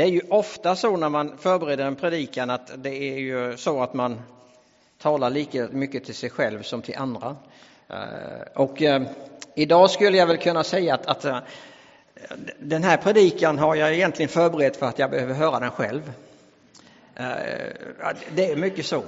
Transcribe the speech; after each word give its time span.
Det 0.00 0.04
är 0.04 0.10
ju 0.10 0.20
ofta 0.28 0.76
så 0.76 0.96
när 0.96 1.08
man 1.08 1.38
förbereder 1.38 1.86
en 1.86 1.96
predikan 1.96 2.50
att 2.50 2.70
det 2.76 2.94
är 2.94 3.18
ju 3.18 3.56
så 3.56 3.82
att 3.82 3.94
man 3.94 4.20
talar 4.98 5.30
lika 5.30 5.68
mycket 5.70 6.04
till 6.04 6.14
sig 6.14 6.30
själv 6.30 6.62
som 6.62 6.82
till 6.82 6.96
andra. 6.96 7.36
Eh, 7.88 7.96
och 8.54 8.82
eh, 8.82 9.02
idag 9.54 9.90
skulle 9.90 10.16
jag 10.16 10.26
väl 10.26 10.36
kunna 10.36 10.64
säga 10.64 10.94
att, 10.94 11.06
att 11.06 11.24
eh, 11.24 11.38
den 12.58 12.84
här 12.84 12.96
predikan 12.96 13.58
har 13.58 13.74
jag 13.74 13.94
egentligen 13.94 14.28
förberett 14.28 14.76
för 14.76 14.86
att 14.86 14.98
jag 14.98 15.10
behöver 15.10 15.34
höra 15.34 15.60
den 15.60 15.70
själv. 15.70 16.12
Det 18.34 18.50
är 18.52 18.56
mycket 18.56 18.86
så. 18.86 19.02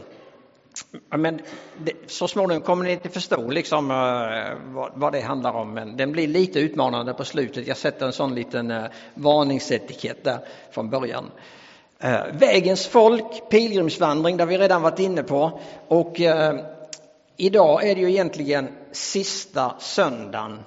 Men 1.10 1.40
det, 1.78 1.92
så 2.06 2.28
småningom 2.28 2.62
kommer 2.62 2.84
ni 2.84 2.92
inte 2.92 3.08
förstå 3.08 3.50
liksom, 3.50 3.90
uh, 3.90 4.74
vad, 4.74 4.92
vad, 4.94 5.12
det 5.12 5.20
handlar 5.20 5.52
om, 5.52 5.74
men 5.74 5.96
den 5.96 6.12
blir 6.12 6.26
lite 6.26 6.60
utmanande 6.60 7.14
på 7.14 7.24
slutet. 7.24 7.66
Jag 7.66 7.76
sätter 7.76 8.06
en 8.06 8.12
sån 8.12 8.34
liten 8.34 8.70
uh, 8.70 8.84
varningsetikett 9.14 10.24
där 10.24 10.38
från 10.70 10.90
början. 10.90 11.30
Uh, 12.04 12.24
vägens 12.32 12.86
folk, 12.86 13.48
pilgrimsvandring, 13.50 14.36
det 14.36 14.42
har 14.42 14.48
vi 14.48 14.58
redan 14.58 14.82
varit 14.82 14.98
inne 14.98 15.22
på. 15.22 15.60
Och 15.88 16.20
idag 17.36 17.88
är 17.88 17.94
det 17.94 18.00
ju 18.00 18.10
egentligen 18.10 18.68
sista 18.92 19.74
söndagen 19.78 20.58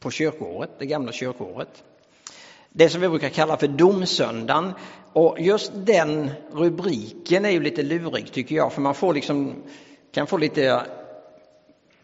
på 0.00 0.10
kyrkåret, 0.10 0.70
det 0.78 0.86
gamla 0.86 1.12
kyrkåret. 1.12 1.82
Det 2.78 2.88
som 2.88 3.00
vi 3.00 3.08
brukar 3.08 3.28
kalla 3.28 3.56
för 3.56 3.68
domsöndagen 3.68 4.72
och 5.12 5.40
just 5.40 5.72
den 5.74 6.30
rubriken 6.52 7.44
är 7.44 7.50
ju 7.50 7.60
lite 7.60 7.82
lurig 7.82 8.32
tycker 8.32 8.56
jag, 8.56 8.72
för 8.72 8.80
man 8.80 8.94
får 8.94 9.14
liksom, 9.14 9.54
kan 10.12 10.26
få 10.26 10.36
lite 10.36 10.82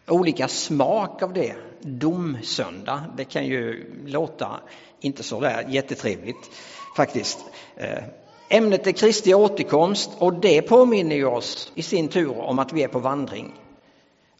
olika 0.07 0.47
smak 0.47 1.21
av 1.21 1.33
det. 1.33 1.55
Domsöndag, 1.81 3.03
det 3.17 3.23
kan 3.23 3.45
ju 3.45 3.91
låta 4.05 4.59
inte 4.99 5.23
så 5.23 5.39
där 5.39 5.65
jättetrevligt 5.69 6.51
faktiskt. 6.97 7.39
Eh, 7.75 8.03
ämnet 8.49 8.87
är 8.87 8.91
Kristi 8.91 9.33
återkomst 9.33 10.11
och 10.17 10.33
det 10.33 10.61
påminner 10.61 11.15
ju 11.15 11.25
oss 11.25 11.71
i 11.75 11.83
sin 11.83 12.07
tur 12.07 12.39
om 12.39 12.59
att 12.59 12.73
vi 12.73 12.83
är 12.83 12.87
på 12.87 12.99
vandring. 12.99 13.53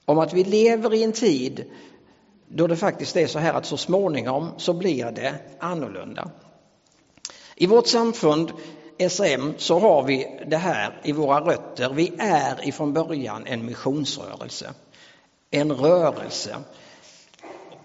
Om 0.05 0.19
att 0.19 0.33
vi 0.33 0.43
lever 0.43 0.93
i 0.93 1.03
en 1.03 1.11
tid 1.11 1.65
då 2.47 2.67
det 2.67 2.75
faktiskt 2.75 3.17
är 3.17 3.27
så 3.27 3.39
här 3.39 3.53
att 3.53 3.65
så 3.65 3.77
småningom 3.77 4.51
så 4.57 4.73
blir 4.73 5.11
det 5.11 5.35
annorlunda. 5.59 6.31
I 7.55 7.67
vårt 7.67 7.87
samfund 7.87 8.51
SM 9.09 9.51
så 9.57 9.79
har 9.79 10.03
vi 10.03 10.39
det 10.47 10.57
här 10.57 11.01
i 11.03 11.11
våra 11.11 11.39
rötter. 11.39 11.93
Vi 11.93 12.13
är 12.19 12.67
ifrån 12.67 12.93
början 12.93 13.47
en 13.47 13.65
missionsrörelse. 13.65 14.73
En 15.51 15.71
rörelse. 15.71 16.55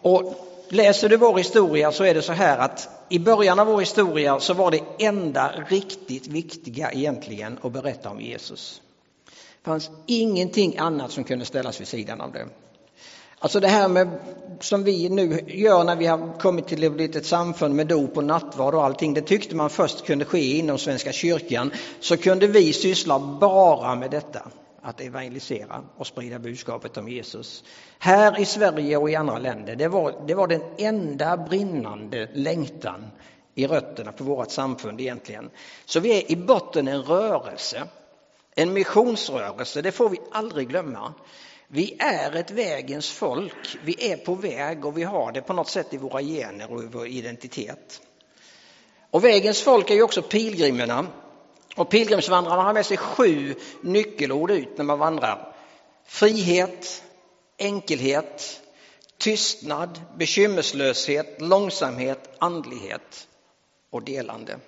Och 0.03 0.34
läser 0.69 1.09
du 1.09 1.17
vår 1.17 1.39
historia 1.39 1.92
så 1.92 2.05
är 2.05 2.14
det 2.14 2.23
så 2.23 2.33
här 2.33 2.59
att 2.59 2.89
i 3.09 3.19
början 3.19 3.59
av 3.59 3.67
vår 3.67 3.81
historia 3.81 4.41
så 4.41 4.55
var 4.55 4.70
det 4.70 4.81
enda 4.98 5.53
riktigt 5.69 6.27
viktiga 6.27 6.92
egentligen 6.92 7.59
att 7.62 7.73
berätta 7.73 8.11
om 8.11 8.20
Jesus. 8.20 8.83
Det 9.25 9.64
fanns 9.64 9.91
ingenting 10.06 10.79
annat 10.79 11.11
som 11.11 11.25
kunde 11.25 11.45
ställas 11.45 11.81
vid 11.81 11.89
sidan 11.89 12.20
av 12.20 12.33
det. 12.33 12.47
Alltså 13.41 13.61
det 13.61 13.69
här 13.69 13.89
med, 13.89 14.08
som 14.61 14.84
vi 14.84 15.08
nu 15.08 15.44
gör 15.47 15.84
när 15.84 15.97
vi 15.97 16.06
har 16.06 16.39
kommit 16.39 16.67
till 16.67 16.86
att 16.86 16.92
bli 16.92 17.05
ett 17.05 17.27
samfund 17.27 17.75
med 17.75 17.86
dop 17.86 18.17
och 18.17 18.25
nattvard 18.25 18.75
och 18.75 18.84
allting, 18.84 19.14
det 19.14 19.20
tyckte 19.22 19.56
man 19.56 19.70
först 19.70 20.06
kunde 20.06 20.25
ske 20.25 20.58
inom 20.58 20.78
Svenska 20.78 21.12
kyrkan. 21.12 21.72
Så 22.00 22.17
kunde 22.17 22.47
vi 22.47 22.72
syssla 22.72 23.19
bara 23.41 23.95
med 23.95 24.11
detta, 24.11 24.42
att 24.83 25.00
evangelisera 25.00 25.83
och 25.97 26.06
sprida 26.06 26.39
budskapet 26.39 26.97
om 26.97 27.08
Jesus. 27.08 27.64
Här 27.98 28.41
i 28.41 28.45
Sverige 28.45 28.97
och 28.97 29.11
i 29.11 29.14
andra 29.14 29.39
länder, 29.39 29.77
det 29.77 29.89
var, 29.89 30.14
det 30.27 30.34
var 30.34 30.47
den 30.47 30.62
enda 30.78 31.36
brinnande 31.36 32.28
längtan 32.34 33.06
i 33.55 33.67
rötterna 33.67 34.12
på 34.12 34.25
vårt 34.25 34.50
samfund 34.50 35.00
egentligen. 35.00 35.50
Så 35.84 36.00
vi 36.00 36.19
är 36.19 36.33
i 36.33 36.36
botten 36.36 36.89
en 36.89 37.02
rörelse, 37.02 37.83
en 38.55 38.73
missionsrörelse, 38.73 39.83
det 39.83 39.92
får 39.92 40.08
vi 40.08 40.19
aldrig 40.33 40.69
glömma. 40.69 41.14
Vi 41.70 41.97
är 41.98 42.36
ett 42.36 42.50
vägens 42.50 43.11
folk. 43.11 43.79
Vi 43.84 44.12
är 44.12 44.17
på 44.17 44.34
väg 44.34 44.84
och 44.84 44.98
vi 44.98 45.02
har 45.02 45.33
det 45.33 45.42
på 45.42 45.52
något 45.52 45.68
sätt 45.68 45.95
i 45.95 45.96
våra 45.96 46.23
gener 46.23 46.73
och 46.73 46.83
i 46.83 46.86
vår 46.86 47.06
identitet. 47.06 48.01
Och 49.11 49.24
vägens 49.24 49.62
folk 49.62 49.90
är 49.90 49.95
ju 49.95 50.02
också 50.02 50.23
pilgrimerna. 50.23 51.06
Och 51.77 51.90
pilgrimsvandrarna 51.90 52.62
har 52.62 52.74
med 52.74 52.86
sig 52.86 52.96
sju 52.96 53.55
nyckelord 53.83 54.51
ut 54.51 54.79
när 54.79 54.84
man 54.84 54.98
vandrar. 54.98 55.55
Frihet, 56.05 57.05
enkelhet, 57.58 58.61
tystnad, 59.18 60.00
bekymmerslöshet, 60.17 61.40
långsamhet, 61.40 62.30
andlighet 62.39 63.29
och 63.90 64.02
delande. 64.02 64.58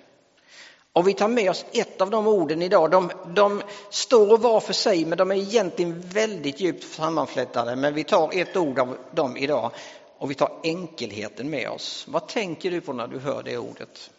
Och 0.93 1.07
vi 1.07 1.13
tar 1.13 1.27
med 1.27 1.49
oss 1.49 1.65
ett 1.71 2.01
av 2.01 2.09
de 2.09 2.27
orden 2.27 2.61
idag. 2.61 2.91
De, 2.91 3.11
de 3.25 3.61
står 3.89 4.37
var 4.37 4.59
för 4.59 4.73
sig 4.73 5.05
men 5.05 5.17
de 5.17 5.31
är 5.31 5.35
egentligen 5.35 6.01
väldigt 6.01 6.59
djupt 6.59 6.93
sammanflätade. 6.93 7.75
Men 7.75 7.93
vi 7.93 8.03
tar 8.03 8.29
ett 8.33 8.57
ord 8.57 8.79
av 8.79 8.97
dem 9.11 9.37
idag 9.37 9.71
och 10.17 10.31
vi 10.31 10.35
tar 10.35 10.59
enkelheten 10.63 11.49
med 11.49 11.69
oss. 11.69 12.05
Vad 12.09 12.27
tänker 12.27 12.71
du 12.71 12.81
på 12.81 12.93
när 12.93 13.07
du 13.07 13.19
hör 13.19 13.43
det 13.43 13.57
ordet? 13.57 14.11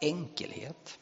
Enkelhet. 0.00 0.98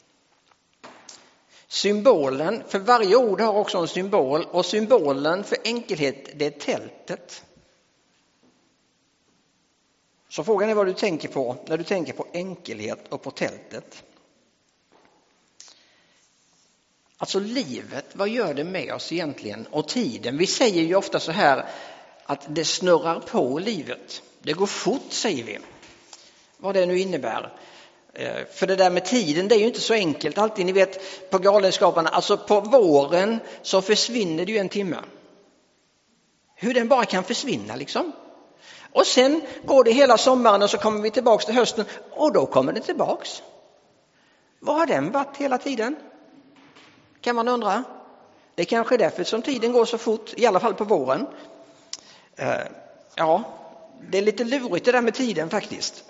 Symbolen, 1.67 2.63
för 2.67 2.79
varje 2.79 3.15
ord 3.15 3.41
har 3.41 3.53
också 3.53 3.77
en 3.77 3.87
symbol 3.87 4.45
och 4.51 4.65
symbolen 4.65 5.43
för 5.43 5.57
enkelhet 5.63 6.29
det 6.35 6.45
är 6.45 6.59
tältet. 6.59 7.43
Så 10.29 10.43
frågan 10.43 10.69
är 10.69 10.75
vad 10.75 10.85
du 10.85 10.93
tänker 10.93 11.27
på 11.27 11.55
när 11.67 11.77
du 11.77 11.83
tänker 11.83 12.13
på 12.13 12.27
enkelhet 12.33 13.07
och 13.09 13.21
på 13.21 13.31
tältet. 13.31 14.03
Alltså 17.21 17.39
livet, 17.39 18.05
vad 18.13 18.29
gör 18.29 18.53
det 18.53 18.63
med 18.63 18.93
oss 18.93 19.11
egentligen? 19.11 19.67
Och 19.71 19.87
tiden. 19.87 20.37
Vi 20.37 20.47
säger 20.47 20.81
ju 20.81 20.95
ofta 20.95 21.19
så 21.19 21.31
här 21.31 21.65
att 22.25 22.45
det 22.47 22.65
snurrar 22.65 23.19
på 23.19 23.59
livet. 23.59 24.21
Det 24.41 24.53
går 24.53 24.65
fort 24.65 25.05
säger 25.09 25.43
vi. 25.43 25.59
Vad 26.57 26.75
det 26.75 26.85
nu 26.85 26.99
innebär. 26.99 27.53
Eh, 28.13 28.45
för 28.53 28.67
det 28.67 28.75
där 28.75 28.89
med 28.89 29.05
tiden, 29.05 29.47
det 29.47 29.55
är 29.55 29.59
ju 29.59 29.65
inte 29.65 29.81
så 29.81 29.93
enkelt 29.93 30.37
alltid. 30.37 30.65
Ni 30.65 30.71
vet 30.71 31.29
på 31.29 31.37
Galenskaparna, 31.37 32.09
alltså 32.09 32.37
på 32.37 32.59
våren 32.59 33.39
så 33.61 33.81
försvinner 33.81 34.45
det 34.45 34.51
ju 34.51 34.57
en 34.57 34.69
timme. 34.69 34.97
Hur 36.55 36.73
den 36.73 36.87
bara 36.87 37.05
kan 37.05 37.23
försvinna 37.23 37.75
liksom. 37.75 38.11
Och 38.93 39.07
sen 39.07 39.41
går 39.65 39.83
det 39.83 39.91
hela 39.91 40.17
sommaren 40.17 40.61
och 40.61 40.69
så 40.69 40.77
kommer 40.77 41.01
vi 41.01 41.11
tillbaks 41.11 41.45
till 41.45 41.55
hösten 41.55 41.85
och 42.11 42.33
då 42.33 42.45
kommer 42.45 42.73
den 42.73 42.83
tillbaks. 42.83 43.41
Var 44.59 44.73
har 44.73 44.85
den 44.85 45.11
varit 45.11 45.37
hela 45.37 45.57
tiden? 45.57 45.95
Kan 47.21 47.35
man 47.35 47.47
undra. 47.47 47.83
Det 48.55 48.61
är 48.61 48.65
kanske 48.65 48.95
är 48.95 48.99
därför 48.99 49.23
som 49.23 49.41
tiden 49.41 49.71
går 49.71 49.85
så 49.85 49.97
fort, 49.97 50.33
i 50.37 50.45
alla 50.45 50.59
fall 50.59 50.73
på 50.73 50.83
våren. 50.83 51.27
Eh, 52.35 52.61
ja, 53.15 53.43
det 54.01 54.17
är 54.17 54.21
lite 54.21 54.43
lurigt 54.43 54.85
det 54.85 54.91
där 54.91 55.01
med 55.01 55.13
tiden 55.13 55.49
faktiskt. 55.49 56.03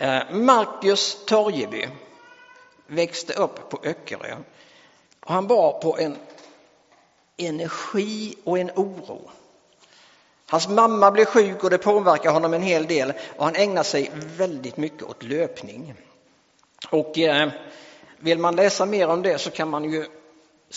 Eh, 0.00 0.30
Marcus 0.30 1.24
Torjeby 1.26 1.88
växte 2.86 3.32
upp 3.32 3.70
på 3.70 3.80
Öckerö 3.84 4.36
och 5.20 5.34
han 5.34 5.46
bar 5.46 5.72
på 5.72 5.98
en 5.98 6.16
energi 7.36 8.34
och 8.44 8.58
en 8.58 8.70
oro. 8.70 9.30
Hans 10.46 10.68
mamma 10.68 11.10
blev 11.10 11.24
sjuk 11.24 11.64
och 11.64 11.70
det 11.70 11.78
påverkade 11.78 12.34
honom 12.34 12.54
en 12.54 12.62
hel 12.62 12.86
del 12.86 13.12
och 13.36 13.44
han 13.44 13.54
ägnade 13.56 13.84
sig 13.84 14.10
väldigt 14.14 14.76
mycket 14.76 15.02
åt 15.02 15.22
löpning. 15.22 15.94
Och 16.90 17.18
eh, 17.18 17.50
vill 18.18 18.38
man 18.38 18.56
läsa 18.56 18.86
mer 18.86 19.08
om 19.08 19.22
det 19.22 19.38
så 19.38 19.50
kan 19.50 19.68
man 19.68 19.92
ju 19.92 20.06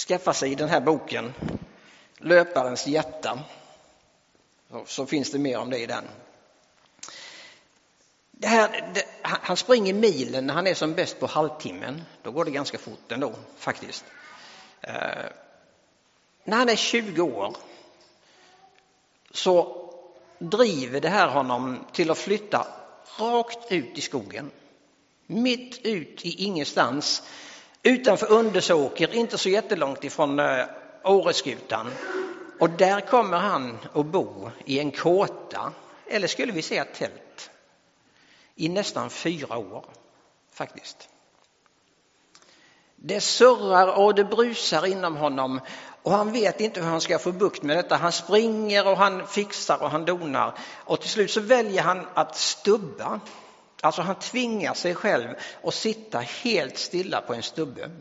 skaffa 0.08 0.34
sig 0.34 0.56
den 0.56 0.70
här 0.70 0.82
boken 0.82 1.34
Löparens 2.18 2.88
hjärta. 2.88 3.40
Så 4.86 5.06
finns 5.06 5.32
det 5.32 5.40
mer 5.40 5.58
om 5.58 5.70
det 5.70 5.78
i 5.78 5.86
den. 5.86 6.04
Det 8.32 8.48
här, 8.48 8.92
det, 8.94 9.06
han 9.22 9.58
springer 9.58 9.94
milen 9.94 10.48
när 10.48 10.54
han 10.54 10.68
är 10.68 10.74
som 10.74 10.94
bäst 10.94 11.20
på 11.20 11.26
halvtimmen. 11.26 12.02
Då 12.24 12.32
går 12.32 12.46
det 12.46 12.52
ganska 12.52 12.78
fort 12.78 13.12
ändå 13.12 13.34
faktiskt. 13.58 14.06
Eh, 14.82 14.94
när 16.44 16.58
han 16.58 16.70
är 16.70 16.76
20 16.76 17.22
år 17.22 17.56
så 19.32 19.88
driver 20.40 21.02
det 21.02 21.10
här 21.10 21.28
honom 21.28 21.86
till 21.92 22.12
att 22.12 22.18
flytta 22.18 22.68
rakt 23.20 23.72
ut 23.72 23.98
i 23.98 24.02
skogen 24.02 24.52
mitt 25.32 25.86
ut 25.86 26.26
i 26.26 26.44
ingenstans 26.44 27.24
utanför 27.84 28.32
Undersåker, 28.32 29.16
inte 29.16 29.38
så 29.38 29.50
jättelångt 29.50 30.04
ifrån 30.04 30.40
eh, 30.40 30.66
Åreskutan. 31.04 31.92
Och 32.60 32.70
där 32.70 33.02
kommer 33.02 33.38
han 33.38 33.78
att 33.94 34.06
bo 34.06 34.52
i 34.66 34.80
en 34.80 34.92
kåta, 34.92 35.74
eller 36.08 36.28
skulle 36.28 36.52
vi 36.52 36.62
säga 36.62 36.86
tält, 36.86 37.50
i 38.56 38.70
nästan 38.70 39.10
fyra 39.10 39.58
år 39.58 39.86
faktiskt. 40.54 41.10
Det 42.96 43.22
surrar 43.22 44.00
och 44.00 44.16
det 44.16 44.24
brusar 44.24 44.86
inom 44.86 45.18
honom 45.18 45.60
och 46.04 46.12
han 46.12 46.32
vet 46.32 46.62
inte 46.62 46.82
hur 46.82 46.88
han 46.88 47.02
ska 47.02 47.20
få 47.20 47.32
bukt 47.32 47.64
med 47.64 47.78
detta. 47.78 47.96
Han 47.96 48.12
springer 48.12 48.88
och 48.88 48.98
han 48.98 49.28
fixar 49.28 49.84
och 49.84 49.90
han 49.90 50.06
donar 50.06 50.58
och 50.86 51.02
till 51.02 51.10
slut 51.10 51.32
så 51.32 51.42
väljer 51.42 51.82
han 51.82 52.08
att 52.14 52.38
stubba 52.38 53.20
Alltså 53.82 54.02
han 54.02 54.16
tvingar 54.16 54.74
sig 54.74 54.96
själv 54.96 55.36
att 55.64 55.74
sitta 55.74 56.20
helt 56.20 56.78
stilla 56.78 57.22
på 57.22 57.34
en 57.34 57.44
stubbe. 57.44 57.92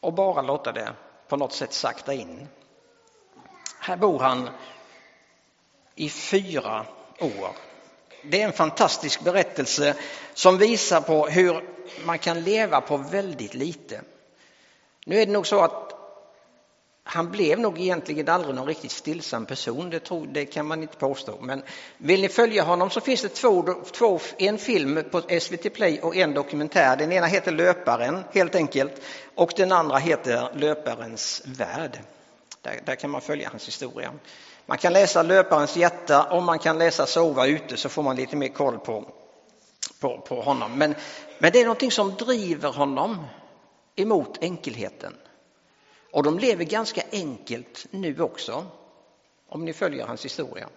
Och 0.00 0.12
bara 0.12 0.42
låta 0.42 0.72
det 0.72 0.92
på 1.28 1.36
något 1.36 1.52
sätt 1.52 1.72
sakta 1.72 2.14
in. 2.14 2.48
Här 3.78 3.96
bor 3.96 4.18
han 4.18 4.50
i 5.94 6.10
fyra 6.10 6.86
år. 7.20 7.56
Det 8.22 8.42
är 8.42 8.46
en 8.46 8.52
fantastisk 8.52 9.20
berättelse 9.20 9.96
som 10.34 10.58
visar 10.58 11.00
på 11.00 11.26
hur 11.26 11.64
man 12.04 12.18
kan 12.18 12.40
leva 12.40 12.80
på 12.80 12.96
väldigt 12.96 13.54
lite. 13.54 14.00
Nu 15.06 15.20
är 15.20 15.26
det 15.26 15.32
nog 15.32 15.46
så 15.46 15.60
att 15.60 15.95
han 17.08 17.30
blev 17.30 17.58
nog 17.58 17.80
egentligen 17.80 18.28
aldrig 18.28 18.54
någon 18.54 18.66
riktigt 18.66 18.90
stillsam 18.90 19.46
person, 19.46 19.90
det, 19.90 20.00
tror, 20.00 20.26
det 20.26 20.46
kan 20.46 20.66
man 20.66 20.82
inte 20.82 20.96
påstå. 20.96 21.38
Men 21.40 21.62
vill 21.98 22.20
ni 22.20 22.28
följa 22.28 22.62
honom 22.62 22.90
så 22.90 23.00
finns 23.00 23.22
det 23.22 23.28
två, 23.28 23.64
två, 23.92 24.20
en 24.38 24.58
film 24.58 25.04
på 25.10 25.22
SVT 25.40 25.74
Play 25.74 26.00
och 26.00 26.16
en 26.16 26.34
dokumentär. 26.34 26.96
Den 26.96 27.12
ena 27.12 27.26
heter 27.26 27.52
Löparen, 27.52 28.24
helt 28.32 28.54
enkelt, 28.54 28.92
och 29.34 29.52
den 29.56 29.72
andra 29.72 29.96
heter 29.96 30.50
Löparens 30.54 31.42
värld. 31.44 31.98
Där, 32.62 32.80
där 32.84 32.94
kan 32.94 33.10
man 33.10 33.20
följa 33.20 33.48
hans 33.48 33.68
historia. 33.68 34.12
Man 34.66 34.78
kan 34.78 34.92
läsa 34.92 35.22
Löparens 35.22 35.76
hjärta 35.76 36.22
och 36.22 36.42
man 36.42 36.58
kan 36.58 36.78
läsa 36.78 37.06
Sova 37.06 37.46
ute 37.46 37.76
så 37.76 37.88
får 37.88 38.02
man 38.02 38.16
lite 38.16 38.36
mer 38.36 38.48
koll 38.48 38.78
på, 38.78 39.04
på, 40.00 40.18
på 40.18 40.40
honom. 40.40 40.78
Men, 40.78 40.94
men 41.38 41.52
det 41.52 41.60
är 41.60 41.64
någonting 41.64 41.90
som 41.90 42.14
driver 42.14 42.72
honom 42.72 43.26
emot 43.96 44.38
enkelheten. 44.40 45.14
Och 46.12 46.22
de 46.22 46.38
lever 46.38 46.64
ganska 46.64 47.02
enkelt 47.12 47.86
nu 47.90 48.20
också, 48.20 48.66
om 49.48 49.64
ni 49.64 49.72
följer 49.72 50.06
hans 50.06 50.24
historia. 50.24 50.68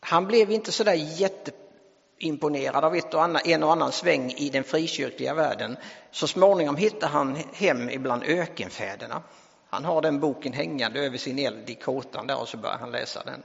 Han 0.00 0.26
blev 0.26 0.50
inte 0.50 0.72
så 0.72 0.84
där 0.84 0.94
jätteimponerad 0.94 2.84
av 2.84 2.94
ett 2.94 3.14
och 3.14 3.22
annan, 3.22 3.42
en 3.44 3.62
och 3.62 3.72
annan 3.72 3.92
sväng 3.92 4.30
i 4.30 4.50
den 4.50 4.64
frikyrkliga 4.64 5.34
världen. 5.34 5.76
Så 6.10 6.26
småningom 6.26 6.76
hittade 6.76 7.12
han 7.12 7.36
hem 7.52 7.90
ibland 7.90 8.22
ökenfäderna. 8.22 9.22
Han 9.68 9.84
har 9.84 10.02
den 10.02 10.20
boken 10.20 10.52
hängande 10.52 11.00
över 11.00 11.18
sin 11.18 11.38
eld 11.38 11.70
i 11.70 11.74
kåtan 11.74 12.26
där 12.26 12.40
och 12.40 12.48
så 12.48 12.56
börjar 12.56 12.78
han 12.78 12.90
läsa 12.90 13.24
den. 13.24 13.42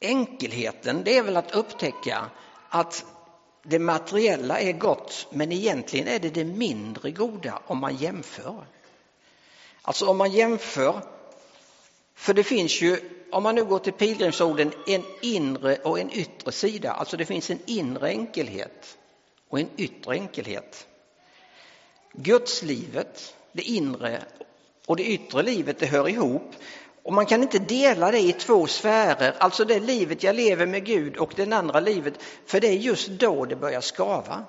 Enkelheten, 0.00 1.04
det 1.04 1.18
är 1.18 1.22
väl 1.22 1.36
att 1.36 1.54
upptäcka 1.54 2.30
att 2.68 3.04
det 3.68 3.78
materiella 3.78 4.60
är 4.60 4.72
gott, 4.72 5.26
men 5.30 5.52
egentligen 5.52 6.08
är 6.08 6.18
det 6.18 6.30
det 6.30 6.44
mindre 6.44 7.10
goda 7.10 7.62
om 7.66 7.78
man 7.78 7.96
jämför. 7.96 8.64
Alltså 9.82 10.06
om 10.06 10.16
man 10.16 10.32
jämför, 10.32 11.02
för 12.14 12.34
det 12.34 12.44
finns 12.44 12.82
ju, 12.82 13.00
om 13.32 13.42
man 13.42 13.54
nu 13.54 13.64
går 13.64 13.78
till 13.78 13.92
pilgrimsorden, 13.92 14.72
en 14.86 15.04
inre 15.22 15.76
och 15.76 15.98
en 15.98 16.12
yttre 16.12 16.52
sida. 16.52 16.92
Alltså 16.92 17.16
det 17.16 17.24
finns 17.24 17.50
en 17.50 17.58
inre 17.66 18.08
enkelhet 18.08 18.98
och 19.48 19.60
en 19.60 19.68
yttre 19.76 20.12
enkelhet. 20.12 20.86
Gudslivet, 22.12 23.34
det 23.52 23.62
inre 23.62 24.22
och 24.86 24.96
det 24.96 25.04
yttre 25.04 25.42
livet, 25.42 25.78
det 25.78 25.86
hör 25.86 26.08
ihop. 26.08 26.54
Och 27.08 27.14
man 27.14 27.26
kan 27.26 27.42
inte 27.42 27.58
dela 27.58 28.10
det 28.10 28.18
i 28.20 28.32
två 28.32 28.66
sfärer, 28.66 29.34
alltså 29.38 29.64
det 29.64 29.80
livet 29.80 30.22
jag 30.22 30.36
lever 30.36 30.66
med 30.66 30.84
Gud 30.84 31.16
och 31.16 31.32
det 31.36 31.52
andra 31.52 31.80
livet, 31.80 32.14
för 32.46 32.60
det 32.60 32.68
är 32.68 32.72
just 32.72 33.08
då 33.08 33.44
det 33.44 33.56
börjar 33.56 33.80
skava. 33.80 34.44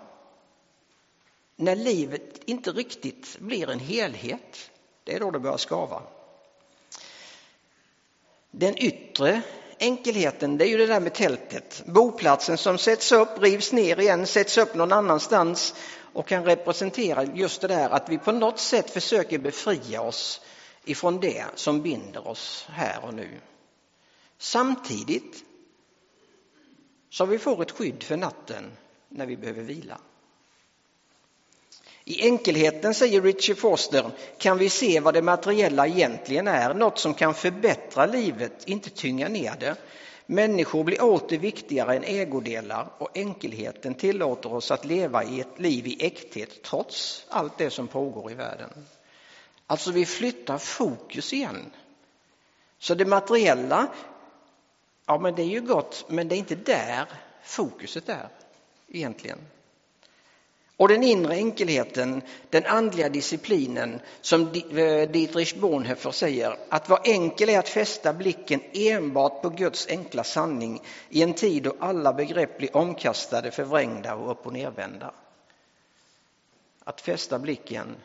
När 1.55 1.75
livet 1.75 2.39
inte 2.45 2.71
riktigt 2.71 3.39
blir 3.39 3.69
en 3.69 3.79
helhet, 3.79 4.71
det 5.03 5.15
är 5.15 5.19
då 5.19 5.31
det 5.31 5.39
börjar 5.39 5.57
skava. 5.57 6.01
Den 8.51 8.77
yttre 8.77 9.41
enkelheten, 9.79 10.57
det 10.57 10.65
är 10.65 10.69
ju 10.69 10.77
det 10.77 10.87
där 10.87 10.99
med 10.99 11.13
tältet. 11.13 11.83
Boplatsen 11.85 12.57
som 12.57 12.77
sätts 12.77 13.11
upp, 13.11 13.41
rivs 13.41 13.71
ner 13.71 13.99
igen, 13.99 14.27
sätts 14.27 14.57
upp 14.57 14.75
någon 14.75 14.91
annanstans 14.91 15.75
och 16.13 16.27
kan 16.27 16.45
representera 16.45 17.23
just 17.23 17.61
det 17.61 17.67
där 17.67 17.89
att 17.89 18.09
vi 18.09 18.17
på 18.17 18.31
något 18.31 18.59
sätt 18.59 18.89
försöker 18.89 19.37
befria 19.37 20.01
oss 20.01 20.41
ifrån 20.89 21.19
det 21.19 21.45
som 21.55 21.81
binder 21.81 22.27
oss 22.27 22.65
här 22.69 23.05
och 23.05 23.13
nu. 23.13 23.29
Samtidigt 24.37 25.43
så 27.09 27.25
vi 27.25 27.39
får 27.39 27.61
ett 27.61 27.71
skydd 27.71 28.03
för 28.03 28.17
natten 28.17 28.71
när 29.09 29.25
vi 29.25 29.37
behöver 29.37 29.61
vila. 29.61 29.97
I 32.03 32.25
enkelheten, 32.25 32.93
säger 32.93 33.21
Richie 33.21 33.55
Foster, 33.55 34.11
kan 34.37 34.57
vi 34.57 34.69
se 34.69 34.99
vad 34.99 35.13
det 35.13 35.21
materiella 35.21 35.87
egentligen 35.87 36.47
är, 36.47 36.73
något 36.73 36.99
som 36.99 37.13
kan 37.13 37.33
förbättra 37.33 38.05
livet, 38.05 38.67
inte 38.67 38.89
tynga 38.89 39.27
ner 39.27 39.55
det. 39.59 39.75
Människor 40.25 40.83
blir 40.83 41.03
åter 41.03 41.37
viktigare 41.37 41.95
än 41.95 42.03
ägodelar 42.03 42.87
och 42.97 43.17
enkelheten 43.17 43.93
tillåter 43.93 44.53
oss 44.53 44.71
att 44.71 44.85
leva 44.85 45.23
i 45.23 45.39
ett 45.39 45.59
liv 45.59 45.87
i 45.87 46.05
äkthet 46.05 46.63
trots 46.63 47.25
allt 47.29 47.57
det 47.57 47.69
som 47.69 47.87
pågår 47.87 48.31
i 48.31 48.35
världen. 48.35 48.69
Alltså 49.69 49.91
vi 49.91 50.05
flyttar 50.05 50.57
fokus 50.57 51.33
igen. 51.33 51.71
Så 52.79 52.95
det 52.95 53.05
materiella, 53.05 53.87
ja 55.05 55.19
men 55.19 55.35
det 55.35 55.41
är 55.41 55.47
ju 55.47 55.61
gott, 55.61 56.05
men 56.07 56.27
det 56.27 56.35
är 56.35 56.37
inte 56.37 56.55
där 56.55 57.05
fokuset 57.43 58.09
är 58.09 58.29
egentligen. 58.87 59.39
Och 60.77 60.87
den 60.87 61.03
inre 61.03 61.35
enkelheten, 61.35 62.21
den 62.49 62.65
andliga 62.65 63.09
disciplinen 63.09 63.99
som 64.21 64.41
eh, 64.41 65.09
Dietrich 65.09 65.55
Bonhoeffer 65.55 66.11
säger, 66.11 66.57
att 66.69 66.89
vara 66.89 67.01
enkel 67.03 67.49
är 67.49 67.59
att 67.59 67.69
fästa 67.69 68.13
blicken 68.13 68.61
enbart 68.73 69.41
på 69.41 69.49
Guds 69.49 69.87
enkla 69.87 70.23
sanning 70.23 70.81
i 71.09 71.23
en 71.23 71.33
tid 71.33 71.63
då 71.63 71.75
alla 71.79 72.13
begrepp 72.13 72.57
blir 72.57 72.77
omkastade, 72.77 73.51
förvrängda 73.51 74.15
och 74.15 74.31
upp 74.31 74.45
och 74.45 74.53
nervända. 74.53 75.13
Att 76.83 77.01
fästa 77.01 77.39
blicken 77.39 77.95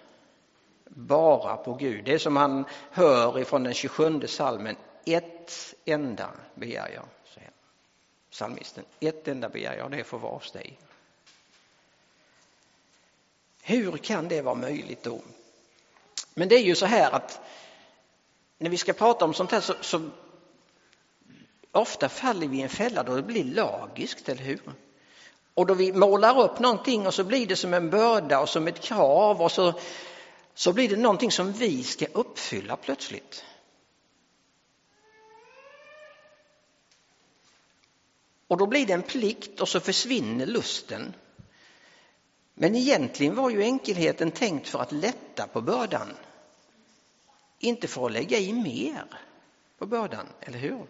bara 0.84 1.56
på 1.56 1.74
Gud. 1.74 2.04
Det 2.04 2.18
som 2.18 2.36
han 2.36 2.64
hör 2.90 3.38
ifrån 3.38 3.62
den 3.62 3.74
27 3.74 4.26
salmen. 4.26 4.76
Ett 5.06 5.74
enda 5.84 6.30
begär 6.54 6.90
jag, 6.94 7.04
säger 7.34 7.50
psalmisten. 8.30 8.84
Ett 9.00 9.28
enda 9.28 9.48
begär 9.48 9.76
jag, 9.76 9.90
det 9.90 10.04
får 10.04 10.18
vara 10.18 10.34
hos 10.34 10.52
dig. 10.52 10.78
Hur 13.62 13.96
kan 13.96 14.28
det 14.28 14.42
vara 14.42 14.54
möjligt 14.54 15.02
då? 15.02 15.20
Men 16.34 16.48
det 16.48 16.54
är 16.54 16.62
ju 16.62 16.74
så 16.74 16.86
här 16.86 17.10
att 17.10 17.40
när 18.58 18.70
vi 18.70 18.76
ska 18.76 18.92
prata 18.92 19.24
om 19.24 19.34
sånt 19.34 19.52
här 19.52 19.60
så, 19.60 19.74
så 19.80 20.10
ofta 21.72 22.08
faller 22.08 22.48
vi 22.48 22.58
i 22.58 22.62
en 22.62 22.68
fälla 22.68 23.02
då 23.02 23.16
det 23.16 23.22
blir 23.22 23.44
lagiskt, 23.44 24.28
eller 24.28 24.42
hur? 24.42 24.60
Och 25.54 25.66
då 25.66 25.74
vi 25.74 25.92
målar 25.92 26.40
upp 26.40 26.58
någonting 26.58 27.06
och 27.06 27.14
så 27.14 27.24
blir 27.24 27.46
det 27.46 27.56
som 27.56 27.74
en 27.74 27.90
börda 27.90 28.40
och 28.40 28.48
som 28.48 28.68
ett 28.68 28.80
krav 28.80 29.42
och 29.42 29.52
så 29.52 29.74
så 30.54 30.72
blir 30.72 30.88
det 30.88 30.96
någonting 30.96 31.30
som 31.30 31.52
vi 31.52 31.82
ska 31.82 32.06
uppfylla 32.06 32.76
plötsligt. 32.76 33.44
Och 38.48 38.56
då 38.56 38.66
blir 38.66 38.86
det 38.86 38.92
en 38.92 39.02
plikt 39.02 39.60
och 39.60 39.68
så 39.68 39.80
försvinner 39.80 40.46
lusten. 40.46 41.14
Men 42.54 42.74
egentligen 42.74 43.34
var 43.34 43.50
ju 43.50 43.62
enkelheten 43.62 44.30
tänkt 44.30 44.68
för 44.68 44.78
att 44.78 44.92
lätta 44.92 45.46
på 45.46 45.60
bördan. 45.60 46.16
Inte 47.58 47.88
för 47.88 48.06
att 48.06 48.12
lägga 48.12 48.38
i 48.38 48.52
mer 48.52 49.04
på 49.78 49.86
bördan, 49.86 50.26
eller 50.40 50.58
hur? 50.58 50.86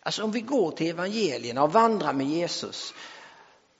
Alltså 0.00 0.22
om 0.24 0.32
vi 0.32 0.40
går 0.40 0.70
till 0.70 0.86
evangelierna 0.86 1.62
och 1.62 1.72
vandrar 1.72 2.12
med 2.12 2.26
Jesus 2.26 2.94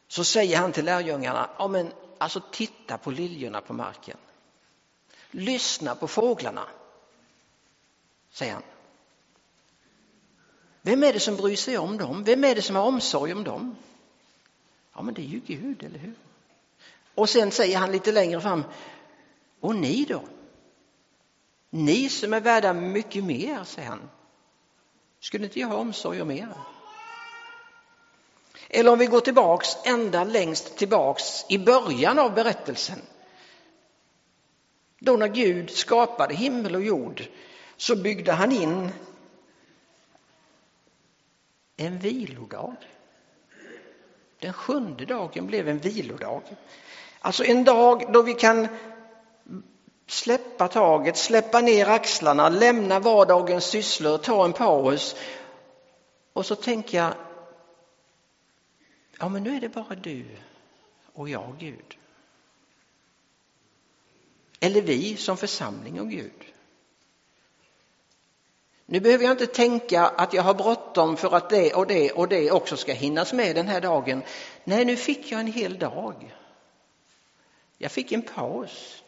så 0.09 0.25
säger 0.25 0.59
han 0.59 0.73
till 0.73 0.85
lärjungarna, 0.85 1.51
ja 1.59 1.69
men 1.69 1.93
Alltså 2.19 2.41
titta 2.53 2.99
på 2.99 3.11
liljorna 3.11 3.61
på 3.61 3.73
marken. 3.73 4.17
Lyssna 5.31 5.95
på 5.95 6.09
fåglarna, 6.09 6.67
säger 8.31 8.53
han. 8.53 8.63
Vem 10.83 11.03
är 11.03 11.13
det 11.13 11.21
som 11.21 11.37
bryr 11.37 11.57
sig 11.57 11.79
om 11.79 11.99
dem? 11.99 12.25
Vem 12.25 12.45
är 12.45 12.55
det 12.55 12.63
som 12.63 12.77
har 12.77 12.83
omsorg 12.83 13.33
om 13.33 13.45
dem? 13.45 13.77
Ja, 14.95 15.03
men 15.03 15.15
det 15.15 15.23
är 15.23 15.27
ju 15.27 15.41
Gud, 15.41 15.83
eller 15.83 15.99
hur? 15.99 16.15
Och 17.15 17.29
sen 17.29 17.51
säger 17.51 17.79
han 17.79 17.93
lite 17.93 18.13
längre 18.13 18.41
fram, 18.41 18.65
och 19.61 19.75
ni 19.75 20.05
då? 20.05 20.23
Ni 21.71 22.09
som 22.09 22.33
är 22.33 22.41
värda 22.41 22.73
mycket 22.73 23.25
mer, 23.25 23.65
säger 23.65 23.89
han. 23.89 24.11
Skulle 25.21 25.45
inte 25.45 25.61
jag 25.61 25.69
ha 25.69 25.77
omsorg 25.77 26.23
om 26.23 26.31
er? 26.31 26.55
Eller 28.75 28.93
om 28.93 28.99
vi 28.99 29.07
går 29.07 29.21
tillbaks 29.21 29.77
ända 29.85 30.25
längst 30.25 30.77
tillbaks 30.77 31.45
i 31.49 31.59
början 31.59 32.19
av 32.19 32.35
berättelsen. 32.35 32.99
Då 34.99 35.17
när 35.17 35.29
Gud 35.29 35.71
skapade 35.71 36.35
himmel 36.35 36.75
och 36.75 36.83
jord 36.83 37.23
så 37.77 37.97
byggde 37.97 38.33
han 38.33 38.53
in 38.53 38.91
en 41.77 41.99
vilodag. 41.99 42.77
Den 44.39 44.53
sjunde 44.53 45.05
dagen 45.05 45.47
blev 45.47 45.69
en 45.69 45.79
vilodag. 45.79 46.43
Alltså 47.21 47.45
en 47.45 47.65
dag 47.65 48.13
då 48.13 48.23
vi 48.23 48.35
kan 48.35 48.69
Släppa 50.07 50.69
taget, 50.69 51.17
släppa 51.17 51.61
ner 51.61 51.87
axlarna, 51.87 52.49
lämna 52.49 53.01
vardagens 53.01 53.65
sysslor, 53.65 54.19
ta 54.19 54.45
en 54.45 54.53
paus. 54.53 55.17
Och 56.33 56.47
så 56.47 56.55
tänker 56.55 56.99
jag, 56.99 57.13
ja 59.19 59.29
men 59.29 59.43
nu 59.43 59.57
är 59.57 59.61
det 59.61 59.69
bara 59.69 59.95
du 59.95 60.25
och 61.13 61.29
jag 61.29 61.55
Gud. 61.59 61.99
Eller 64.61 64.83
vi 64.83 65.17
som 65.17 65.37
församling 65.37 66.01
och 66.01 66.11
Gud. 66.11 66.45
Nu 68.87 69.01
behöver 69.01 69.25
jag 69.25 69.33
inte 69.33 69.47
tänka 69.47 70.07
att 70.07 70.33
jag 70.33 70.43
har 70.43 70.55
bråttom 70.55 71.17
för 71.17 71.37
att 71.37 71.51
det 71.51 71.75
och 71.75 71.87
det 71.87 72.13
och 72.13 72.29
det 72.29 72.51
också 72.51 72.77
ska 72.77 72.93
hinnas 72.93 73.33
med 73.33 73.57
den 73.57 73.69
här 73.69 73.81
dagen. 73.81 74.23
Nej, 74.65 74.85
nu 74.85 74.97
fick 74.97 75.33
jag 75.33 75.41
en 75.41 75.53
hel 75.53 75.79
dag. 75.79 76.35
Jag 77.79 77.93
fick 77.93 78.13
en 78.13 78.23
paus. 78.23 79.04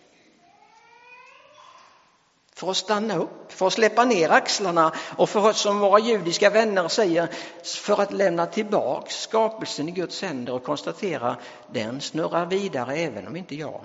För 2.57 2.71
att 2.71 2.77
stanna 2.77 3.17
upp, 3.17 3.53
för 3.53 3.67
att 3.67 3.73
släppa 3.73 4.05
ner 4.05 4.29
axlarna 4.31 4.93
och 5.17 5.29
för 5.29 5.51
att, 5.51 5.57
som 5.57 5.79
våra 5.79 5.99
judiska 5.99 6.51
vänner 6.51 6.89
säger, 6.89 7.29
för 7.65 8.01
att 8.03 8.13
lämna 8.13 8.47
tillbaks 8.47 9.21
skapelsen 9.21 9.89
i 9.89 9.93
Guds 9.93 10.23
händer 10.23 10.53
och 10.53 10.65
konstatera 10.65 11.37
den 11.73 12.01
snurrar 12.01 12.47
vidare 12.47 12.97
även 12.97 13.27
om 13.27 13.37
inte 13.37 13.55
jag 13.55 13.81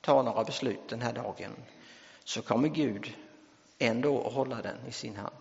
tar 0.00 0.22
några 0.22 0.44
beslut 0.44 0.88
den 0.88 1.02
här 1.02 1.12
dagen. 1.12 1.52
Så 2.24 2.42
kommer 2.42 2.68
Gud 2.68 3.14
ändå 3.78 4.26
att 4.26 4.32
hålla 4.32 4.62
den 4.62 4.78
i 4.88 4.92
sin 4.92 5.16
hand. 5.16 5.34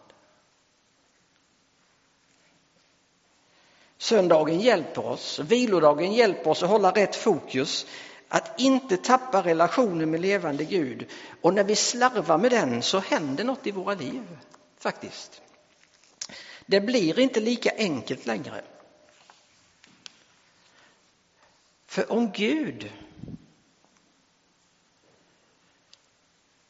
Söndagen 3.98 4.60
hjälper 4.60 5.06
oss, 5.06 5.40
vilodagen 5.40 6.14
hjälper 6.14 6.50
oss 6.50 6.64
att 6.64 6.70
hålla 6.70 6.92
rätt 6.92 7.16
fokus, 7.16 7.86
att 8.28 8.60
inte 8.60 8.98
tappa 8.98 9.42
relationen 9.42 10.12
med 10.12 10.22
levande 10.22 10.66
Gud. 10.66 11.10
Och 11.42 11.54
när 11.54 11.64
vi 11.64 11.76
slarvar 11.76 12.38
med 12.38 12.52
den 12.52 12.82
så 12.82 13.00
händer 13.00 13.44
något 13.44 13.68
i 13.68 13.72
våra 13.72 13.94
liv, 13.94 14.38
faktiskt. 14.78 15.42
Det 16.66 16.82
blir 16.82 17.20
inte 17.20 17.40
lika 17.40 17.72
enkelt 17.78 18.26
längre. 18.26 18.62
För 21.86 22.12
om 22.12 22.32
Gud 22.32 22.92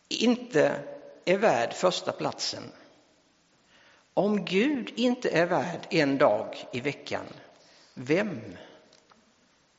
inte 0.07 0.83
är 1.25 1.37
värd 1.37 1.73
första 1.73 2.11
platsen. 2.11 2.71
Om 4.13 4.45
Gud 4.45 4.93
inte 4.95 5.29
är 5.29 5.45
värd 5.45 5.87
en 5.89 6.17
dag 6.17 6.67
i 6.71 6.79
veckan, 6.79 7.25
vem 7.93 8.57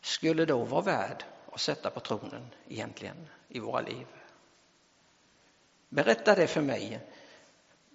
skulle 0.00 0.45
då 0.45 0.64
vara 0.64 0.83
värd 0.83 1.25
och 1.56 1.60
sätta 1.60 1.90
på 1.90 2.00
tronen 2.00 2.50
egentligen 2.68 3.28
i 3.48 3.58
våra 3.58 3.80
liv? 3.80 4.06
Berätta 5.88 6.34
det 6.34 6.46
för 6.46 6.60
mig, 6.60 7.00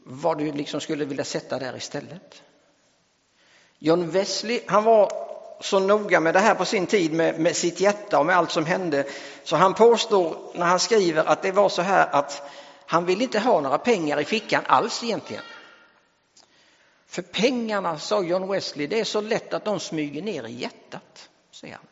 vad 0.03 0.37
du 0.37 0.51
liksom 0.51 0.81
skulle 0.81 1.05
vilja 1.05 1.23
sätta 1.23 1.59
där 1.59 1.77
istället. 1.77 2.43
John 3.79 4.09
Wesley, 4.09 4.61
han 4.67 4.83
var 4.83 5.11
så 5.59 5.79
noga 5.79 6.19
med 6.19 6.33
det 6.33 6.39
här 6.39 6.55
på 6.55 6.65
sin 6.65 6.87
tid 6.87 7.13
med, 7.13 7.39
med 7.39 7.55
sitt 7.55 7.79
hjärta 7.79 8.19
och 8.19 8.25
med 8.25 8.37
allt 8.37 8.51
som 8.51 8.65
hände 8.65 9.05
så 9.43 9.55
han 9.55 9.73
påstår 9.73 10.37
när 10.53 10.65
han 10.65 10.79
skriver 10.79 11.25
att 11.25 11.41
det 11.41 11.51
var 11.51 11.69
så 11.69 11.81
här 11.81 12.07
att 12.11 12.41
han 12.85 13.05
ville 13.05 13.23
inte 13.23 13.39
ha 13.39 13.61
några 13.61 13.77
pengar 13.77 14.19
i 14.19 14.25
fickan 14.25 14.63
alls 14.67 15.03
egentligen. 15.03 15.43
För 17.07 17.21
pengarna, 17.21 17.99
sa 17.99 18.23
John 18.23 18.51
Wesley, 18.51 18.87
det 18.87 18.99
är 18.99 19.03
så 19.05 19.21
lätt 19.21 19.53
att 19.53 19.65
de 19.65 19.79
smyger 19.79 20.21
ner 20.21 20.47
i 20.47 20.51
hjärtat, 20.51 21.29
säger 21.51 21.75
han. 21.75 21.90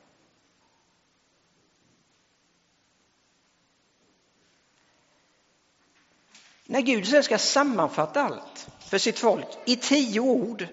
När 6.69 6.81
Gud 6.81 7.07
sen 7.07 7.23
ska 7.23 7.37
sammanfatta 7.37 8.21
allt 8.21 8.67
för 8.79 8.97
sitt 8.97 9.19
folk 9.19 9.47
i 9.65 9.75
tio 9.75 10.19
ord 10.19 10.67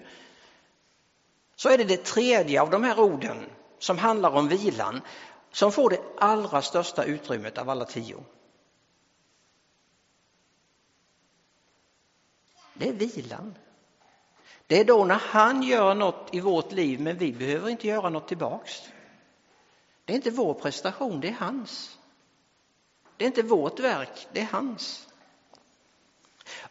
så 1.55 1.69
är 1.69 1.77
det 1.77 1.83
det 1.83 2.05
tredje 2.05 2.61
av 2.61 2.69
de 2.69 2.83
här 2.83 2.99
orden 2.99 3.49
som 3.79 3.97
handlar 3.97 4.31
om 4.31 4.47
vilan 4.47 5.01
som 5.51 5.71
får 5.71 5.89
det 5.89 5.99
allra 6.17 6.61
största 6.61 7.03
utrymmet 7.03 7.57
av 7.57 7.69
alla 7.69 7.85
tio. 7.85 8.23
det 12.73 12.89
är 12.89 12.93
vilan. 12.93 13.55
Det 14.67 14.79
är 14.79 14.85
då 14.85 15.05
när 15.05 15.15
han 15.15 15.63
gör 15.63 15.95
något 15.95 16.29
i 16.31 16.39
vårt 16.39 16.71
liv 16.71 17.01
men 17.01 17.17
vi 17.17 17.33
behöver 17.33 17.69
inte 17.69 17.87
göra 17.87 18.09
något 18.09 18.27
tillbaks. 18.27 18.81
Det 20.05 20.13
är 20.13 20.15
inte 20.15 20.31
vår 20.31 20.53
prestation, 20.53 21.21
det 21.21 21.27
är 21.27 21.33
hans. 21.39 21.97
Det 23.17 23.25
är 23.25 23.27
inte 23.27 23.43
vårt 23.43 23.79
verk, 23.79 24.27
det 24.31 24.41
är 24.41 24.45
hans. 24.45 25.06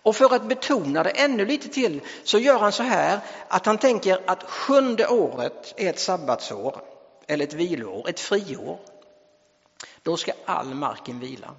Och 0.02 0.16
för 0.16 0.34
att 0.34 0.48
betona 0.48 1.02
det 1.02 1.10
ännu 1.10 1.46
lite 1.46 1.68
till 1.68 2.00
så 2.24 2.38
gör 2.38 2.58
han 2.58 2.72
så 2.72 2.82
här 2.82 3.20
att 3.48 3.66
han 3.66 3.78
tänker 3.78 4.22
att 4.26 4.42
sjunde 4.42 5.08
året 5.08 5.74
är 5.76 5.90
ett 5.90 5.98
sabbatsår 5.98 6.80
eller 7.26 7.44
ett 7.44 7.52
viloår, 7.52 8.08
ett 8.08 8.20
friår. 8.20 8.78
Då 10.02 10.16
ska 10.16 10.32
all 10.44 10.74
marken 10.74 11.20
vila. 11.20 11.54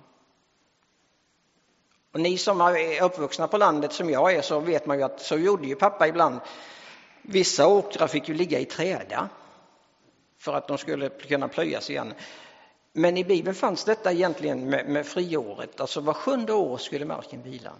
Och 2.13 2.19
ni 2.19 2.37
som 2.37 2.61
är 2.61 3.03
uppvuxna 3.03 3.47
på 3.47 3.57
landet 3.57 3.93
som 3.93 4.09
jag 4.09 4.33
är 4.33 4.41
så 4.41 4.59
vet 4.59 4.85
man 4.85 4.97
ju 4.97 5.03
att 5.03 5.21
så 5.21 5.37
gjorde 5.37 5.67
ju 5.67 5.75
pappa 5.75 6.07
ibland. 6.07 6.39
Vissa 7.21 7.67
åkrar 7.67 8.07
fick 8.07 8.29
ju 8.29 8.33
ligga 8.33 8.59
i 8.59 8.65
träda 8.65 9.29
för 10.39 10.53
att 10.53 10.67
de 10.67 10.77
skulle 10.77 11.09
kunna 11.09 11.47
plöjas 11.47 11.89
igen. 11.89 12.13
Men 12.93 13.17
i 13.17 13.23
Bibeln 13.23 13.55
fanns 13.55 13.83
detta 13.83 14.11
egentligen 14.11 14.69
med, 14.69 14.89
med 14.89 15.05
friåret, 15.05 15.81
alltså 15.81 16.01
var 16.01 16.13
sjunde 16.13 16.53
år 16.53 16.77
skulle 16.77 17.05
marken 17.05 17.43
vila. 17.43 17.71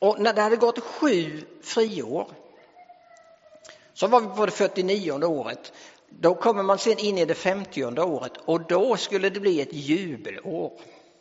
Och 0.00 0.20
när 0.20 0.32
det 0.32 0.42
hade 0.42 0.56
gått 0.56 0.78
sju 0.78 1.44
friår 1.62 2.28
så 3.94 4.06
var 4.06 4.20
vi 4.20 4.26
på 4.26 4.46
det 4.46 4.52
49 4.52 5.12
året. 5.24 5.72
Då 6.08 6.34
kommer 6.34 6.62
man 6.62 6.78
sen 6.78 6.98
in 6.98 7.18
i 7.18 7.24
det 7.24 7.34
50 7.34 7.84
året 7.84 8.32
och 8.36 8.60
då 8.60 8.96
skulle 8.96 9.30
det 9.30 9.40
bli 9.40 9.60
ett 9.60 9.72
jubelår. 9.72 10.80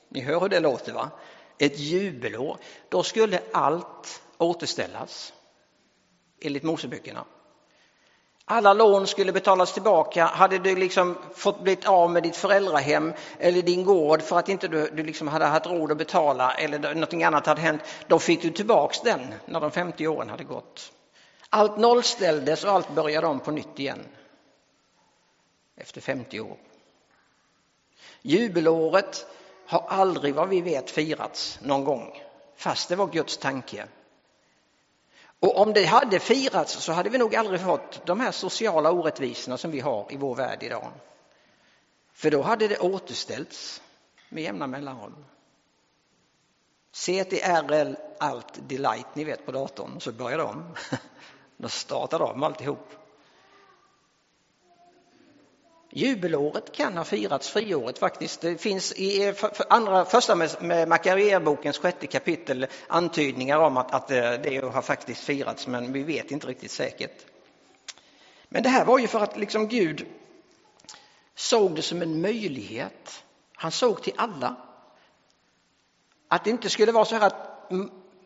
Ni 0.10 0.22
hör 0.22 0.40
hur 0.40 0.50
det 0.50 0.60
låter 0.60 0.94
va? 0.94 1.10
Ett 1.58 1.80
jubelår. 1.80 2.58
Då 2.90 3.04
skulle 3.04 3.42
allt 3.52 4.22
återställas 4.38 5.34
enligt 6.42 6.64
Moseböckerna. 6.64 7.26
Alla 8.52 8.74
lån 8.74 9.08
skulle 9.08 9.32
betalas 9.32 9.74
tillbaka. 9.74 10.26
Hade 10.26 10.58
du 10.58 10.76
liksom 10.76 11.18
fått 11.34 11.62
bli 11.62 11.78
av 11.86 12.12
med 12.12 12.24
ditt 12.24 12.36
föräldrahem 12.36 13.14
eller 13.38 13.62
din 13.62 13.86
gård 13.86 14.22
för 14.22 14.40
att 14.40 14.50
inte 14.50 14.68
du, 14.68 14.90
du 14.90 15.04
liksom 15.04 15.28
hade 15.28 15.46
haft 15.46 15.66
råd 15.66 15.92
att 15.92 15.98
betala 15.98 16.54
eller 16.54 16.80
någonting 16.80 17.24
annat 17.24 17.46
hade 17.46 17.62
hänt, 17.62 17.82
då 18.08 18.20
fick 18.20 18.42
du 18.42 18.50
tillbaks 18.50 19.02
den 19.02 19.34
när 19.46 19.60
de 19.60 19.72
50 19.72 20.08
åren 20.08 20.30
hade 20.30 20.44
gått. 20.44 20.92
Allt 21.50 21.78
nollställdes 21.78 22.64
och 22.64 22.72
allt 22.72 22.90
började 22.90 23.28
om 23.28 23.40
på 23.40 23.52
nytt 23.52 23.80
igen. 23.80 24.06
Efter 25.76 26.02
50 26.02 26.40
år. 26.40 26.58
Jubelåret 28.22 29.28
har 29.66 29.86
aldrig 29.88 30.36
vad 30.36 30.50
vi 30.50 30.62
vet 30.62 30.92
firats 30.92 31.60
någon 31.62 31.84
gång, 31.84 32.22
fast 32.56 32.90
det 32.90 32.96
var 32.96 33.08
Guds 33.08 33.38
tanke. 33.38 33.88
Och 35.40 35.58
om 35.58 35.74
det 35.74 35.86
hade 35.86 36.20
firats 36.20 36.74
så 36.74 36.92
hade 36.92 37.10
vi 37.10 37.18
nog 37.18 37.36
aldrig 37.36 37.62
fått 37.62 38.06
de 38.06 38.20
här 38.20 38.32
sociala 38.32 38.92
orättvisorna 38.92 39.58
som 39.58 39.72
vi 39.72 39.80
har 39.80 40.08
i 40.10 40.18
vår 40.18 40.36
värld 40.36 40.64
idag. 40.64 40.92
För 42.14 42.32
då 42.32 42.42
hade 42.42 42.68
det 42.68 42.80
återställts 42.80 43.82
med 44.30 44.44
jämna 44.44 44.68
mellanrum. 44.68 45.26
CTRL 46.92 47.96
Alt 48.20 48.60
Delight, 48.68 49.16
ni 49.16 49.24
vet 49.24 49.46
på 49.46 49.52
datorn, 49.52 50.00
så 50.00 50.12
börjar 50.12 50.38
de. 50.38 50.76
Då 51.58 51.70
startar 51.70 52.20
de 52.20 52.44
alltihop. 52.44 52.88
Jubelåret 55.92 56.72
kan 56.72 56.98
ha 56.98 57.04
firats 57.04 57.50
friåret 57.50 58.00
faktiskt. 58.00 58.42
Det 58.42 58.58
finns 58.58 58.94
i 58.94 59.34
andra, 59.70 60.06
första 60.06 60.36
med 60.36 60.88
sjätte 61.78 62.08
kapitel 62.08 62.68
antydningar 62.88 63.58
om 63.58 63.78
att, 63.78 63.94
att 63.94 64.12
eh, 64.12 64.32
det 64.32 64.72
har 64.74 64.82
faktiskt 64.82 65.24
firats, 65.24 65.68
men 65.68 65.94
vi 65.94 66.04
vet 66.04 66.32
inte 66.32 66.48
riktigt 66.48 66.72
säkert. 66.72 67.26
Men 68.50 68.64
det 68.64 68.70
här 68.70 68.86
var 68.86 69.00
ju 69.00 69.08
för 69.08 69.20
att 69.20 69.38
liksom 69.38 69.68
Gud 69.68 70.06
såg 71.36 71.76
det 71.76 71.82
som 71.82 72.02
en 72.02 72.22
möjlighet. 72.22 73.24
Han 73.56 73.72
såg 73.72 74.04
till 74.04 74.14
alla. 74.16 74.56
Att 76.28 76.44
det 76.44 76.50
inte 76.50 76.70
skulle 76.70 76.92
vara 76.92 77.06
så 77.06 77.16
här 77.16 77.28
att 77.28 77.72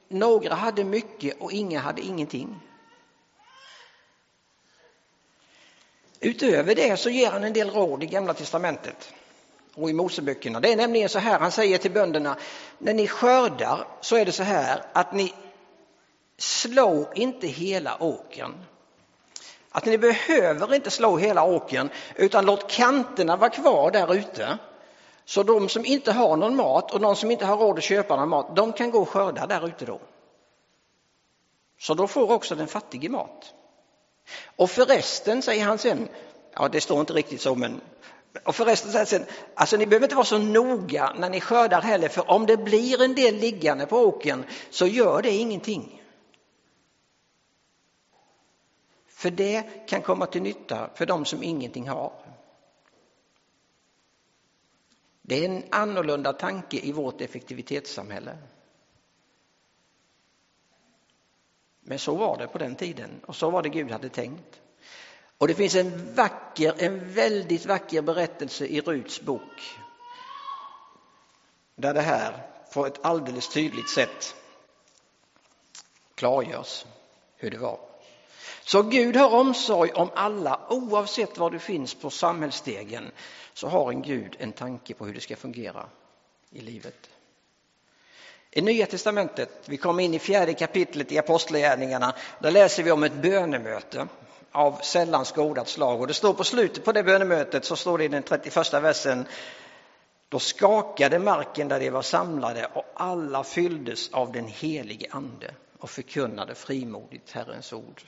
några 0.07 0.55
hade 0.55 0.83
mycket 0.83 1.41
och 1.41 1.51
inga 1.51 1.79
hade 1.79 2.01
ingenting. 2.01 2.59
Utöver 6.23 6.75
det 6.75 6.99
så 6.99 7.09
ger 7.09 7.31
han 7.31 7.43
en 7.43 7.53
del 7.53 7.69
råd 7.69 8.03
i 8.03 8.05
Gamla 8.05 8.33
testamentet 8.33 9.13
och 9.75 9.89
i 9.89 9.93
Moseböckerna. 9.93 10.59
Det 10.59 10.71
är 10.71 10.75
nämligen 10.75 11.09
så 11.09 11.19
här, 11.19 11.39
han 11.39 11.51
säger 11.51 11.77
till 11.77 11.91
bönderna, 11.91 12.37
när 12.77 12.93
ni 12.93 13.07
skördar 13.07 13.87
så 14.01 14.15
är 14.15 14.25
det 14.25 14.31
så 14.31 14.43
här 14.43 14.81
att 14.93 15.13
ni 15.13 15.33
slår 16.37 17.07
inte 17.15 17.47
hela 17.47 18.03
åkern. 18.03 18.53
Att 19.71 19.85
ni 19.85 19.97
behöver 19.97 20.73
inte 20.73 20.91
slå 20.91 21.17
hela 21.17 21.43
åkern 21.43 21.89
utan 22.15 22.45
låt 22.45 22.71
kanterna 22.71 23.37
vara 23.37 23.49
kvar 23.49 23.91
där 23.91 24.13
ute. 24.13 24.57
Så 25.25 25.43
de 25.43 25.69
som 25.69 25.85
inte 25.85 26.11
har 26.11 26.37
någon 26.37 26.55
mat 26.55 26.91
och 26.91 26.99
de 26.99 27.15
som 27.15 27.31
inte 27.31 27.45
har 27.45 27.57
råd 27.57 27.77
att 27.77 27.83
köpa 27.83 28.15
någon 28.15 28.29
mat, 28.29 28.55
de 28.55 28.73
kan 28.73 28.91
gå 28.91 28.99
och 28.99 29.09
skörda 29.09 29.47
där 29.47 29.67
ute 29.67 29.85
då. 29.85 29.99
Så 31.79 31.93
då 31.93 32.07
får 32.07 32.31
också 32.31 32.55
den 32.55 32.67
fattige 32.67 33.09
mat. 33.09 33.53
Och 34.55 34.69
förresten, 34.69 35.41
säger 35.41 35.65
han 35.65 35.77
sen, 35.77 36.07
ja 36.53 36.67
det 36.67 36.81
står 36.81 36.99
inte 36.99 37.13
riktigt 37.13 37.41
så 37.41 37.55
men 37.55 37.81
och 38.45 38.55
förresten 38.55 38.91
säger 38.91 39.05
sen, 39.05 39.25
alltså 39.55 39.77
ni 39.77 39.85
behöver 39.85 40.05
inte 40.05 40.15
vara 40.15 40.25
så 40.25 40.37
noga 40.37 41.13
när 41.17 41.29
ni 41.29 41.41
skördar 41.41 41.81
heller 41.81 42.09
för 42.09 42.31
om 42.31 42.45
det 42.45 42.57
blir 42.57 43.01
en 43.01 43.15
del 43.15 43.35
liggande 43.35 43.85
på 43.85 43.97
åken 43.97 44.45
så 44.69 44.87
gör 44.87 45.21
det 45.21 45.29
ingenting. 45.31 46.01
För 49.07 49.31
det 49.31 49.63
kan 49.87 50.01
komma 50.01 50.25
till 50.25 50.41
nytta 50.41 50.89
för 50.95 51.05
de 51.05 51.25
som 51.25 51.43
ingenting 51.43 51.89
har. 51.89 52.13
Det 55.21 55.45
är 55.45 55.49
en 55.49 55.63
annorlunda 55.69 56.33
tanke 56.33 56.77
i 56.77 56.91
vårt 56.91 57.21
effektivitetssamhälle. 57.21 58.37
Men 61.83 61.99
så 61.99 62.15
var 62.15 62.37
det 62.37 62.47
på 62.47 62.57
den 62.57 62.75
tiden 62.75 63.21
och 63.25 63.35
så 63.35 63.49
var 63.49 63.61
det 63.61 63.69
Gud 63.69 63.91
hade 63.91 64.09
tänkt. 64.09 64.61
Och 65.37 65.47
det 65.47 65.53
finns 65.53 65.75
en 65.75 66.15
vacker, 66.15 66.75
en 66.77 67.13
väldigt 67.13 67.65
vacker 67.65 68.01
berättelse 68.01 68.65
i 68.65 68.81
Ruts 68.81 69.21
bok 69.21 69.77
där 71.75 71.93
det 71.93 72.01
här 72.01 72.47
på 72.73 72.85
ett 72.85 73.05
alldeles 73.05 73.49
tydligt 73.49 73.89
sätt 73.89 74.35
klargörs 76.15 76.85
hur 77.35 77.51
det 77.51 77.57
var. 77.57 77.79
Så 78.65 78.83
Gud 78.83 79.15
har 79.15 79.29
omsorg 79.29 79.91
om 79.91 80.09
alla 80.15 80.59
oavsett 80.69 81.37
var 81.37 81.49
du 81.49 81.59
finns 81.59 81.95
på 81.95 82.09
samhällsstegen 82.09 83.11
så 83.53 83.67
har 83.67 83.91
en 83.91 84.01
Gud 84.01 84.35
en 84.39 84.51
tanke 84.51 84.93
på 84.93 85.05
hur 85.05 85.13
det 85.13 85.21
ska 85.21 85.35
fungera 85.35 85.89
i 86.49 86.61
livet. 86.61 87.09
I 88.55 88.61
Nya 88.61 88.85
testamentet, 88.85 89.49
vi 89.65 89.77
kommer 89.77 90.03
in 90.03 90.13
i 90.13 90.19
fjärde 90.19 90.53
kapitlet 90.53 91.11
i 91.11 91.17
Apostlagärningarna, 91.17 92.15
där 92.39 92.51
läser 92.51 92.83
vi 92.83 92.91
om 92.91 93.03
ett 93.03 93.13
bönemöte 93.13 94.07
av 94.51 94.79
sällan 94.81 95.25
skådat 95.25 95.67
slag. 95.67 96.01
Och 96.01 96.07
det 96.07 96.13
står 96.13 96.33
på 96.33 96.43
slutet 96.43 96.85
på 96.85 96.91
det 96.91 97.03
bönemötet, 97.03 97.65
så 97.65 97.75
står 97.75 97.97
det 97.97 98.03
i 98.03 98.07
den 98.07 98.23
31 98.23 98.73
versen, 98.73 99.25
då 100.29 100.39
skakade 100.39 101.19
marken 101.19 101.67
där 101.67 101.79
de 101.79 101.89
var 101.89 102.01
samlade 102.01 102.65
och 102.73 102.85
alla 102.93 103.43
fylldes 103.43 104.13
av 104.13 104.31
den 104.31 104.47
helige 104.47 105.07
ande 105.11 105.53
och 105.79 105.89
förkunnade 105.89 106.55
frimodigt 106.55 107.31
Herrens 107.31 107.73
ord. 107.73 108.01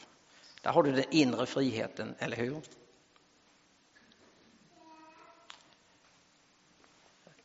Där 0.62 0.72
har 0.72 0.84
du 0.84 0.92
den 0.92 1.06
inre 1.10 1.46
friheten, 1.46 2.16
eller 2.20 2.38
hur? 2.38 2.62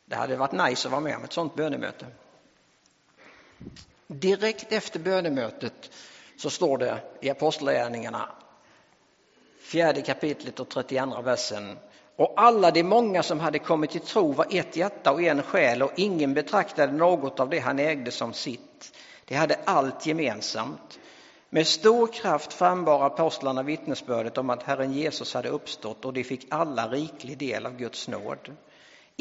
Det 0.05 0.15
hade 0.15 0.35
varit 0.35 0.69
nice 0.69 0.87
att 0.87 0.91
vara 0.91 1.01
med 1.01 1.15
om 1.15 1.23
ett 1.23 1.33
sådant 1.33 1.55
bönemöte. 1.55 2.05
Direkt 4.07 4.71
efter 4.71 4.99
bönemötet 4.99 5.91
så 6.37 6.49
står 6.49 6.77
det 6.77 6.99
i 7.21 7.29
Apostlagärningarna, 7.29 8.29
fjärde 9.61 10.01
kapitlet 10.01 10.59
och 10.59 10.69
32 10.69 11.21
versen. 11.21 11.77
Och 12.15 12.33
alla 12.37 12.71
de 12.71 12.83
många 12.83 13.23
som 13.23 13.39
hade 13.39 13.59
kommit 13.59 13.91
till 13.91 14.01
tro 14.01 14.31
var 14.31 14.47
ett 14.49 14.75
hjärta 14.75 15.11
och 15.11 15.21
en 15.21 15.43
själ 15.43 15.81
och 15.81 15.91
ingen 15.95 16.33
betraktade 16.33 16.93
något 16.93 17.39
av 17.39 17.49
det 17.49 17.59
han 17.59 17.79
ägde 17.79 18.11
som 18.11 18.33
sitt. 18.33 18.97
De 19.25 19.35
hade 19.35 19.59
allt 19.65 20.05
gemensamt. 20.05 20.99
Med 21.49 21.67
stor 21.67 22.07
kraft 22.07 22.53
frambar 22.53 23.05
apostlarna 23.05 23.63
vittnesbördet 23.63 24.37
om 24.37 24.49
att 24.49 24.63
Herren 24.63 24.93
Jesus 24.93 25.33
hade 25.33 25.49
uppstått 25.49 26.05
och 26.05 26.13
de 26.13 26.23
fick 26.23 26.47
alla 26.49 26.87
riklig 26.87 27.37
del 27.37 27.65
av 27.65 27.77
Guds 27.77 28.07
nåd. 28.07 28.55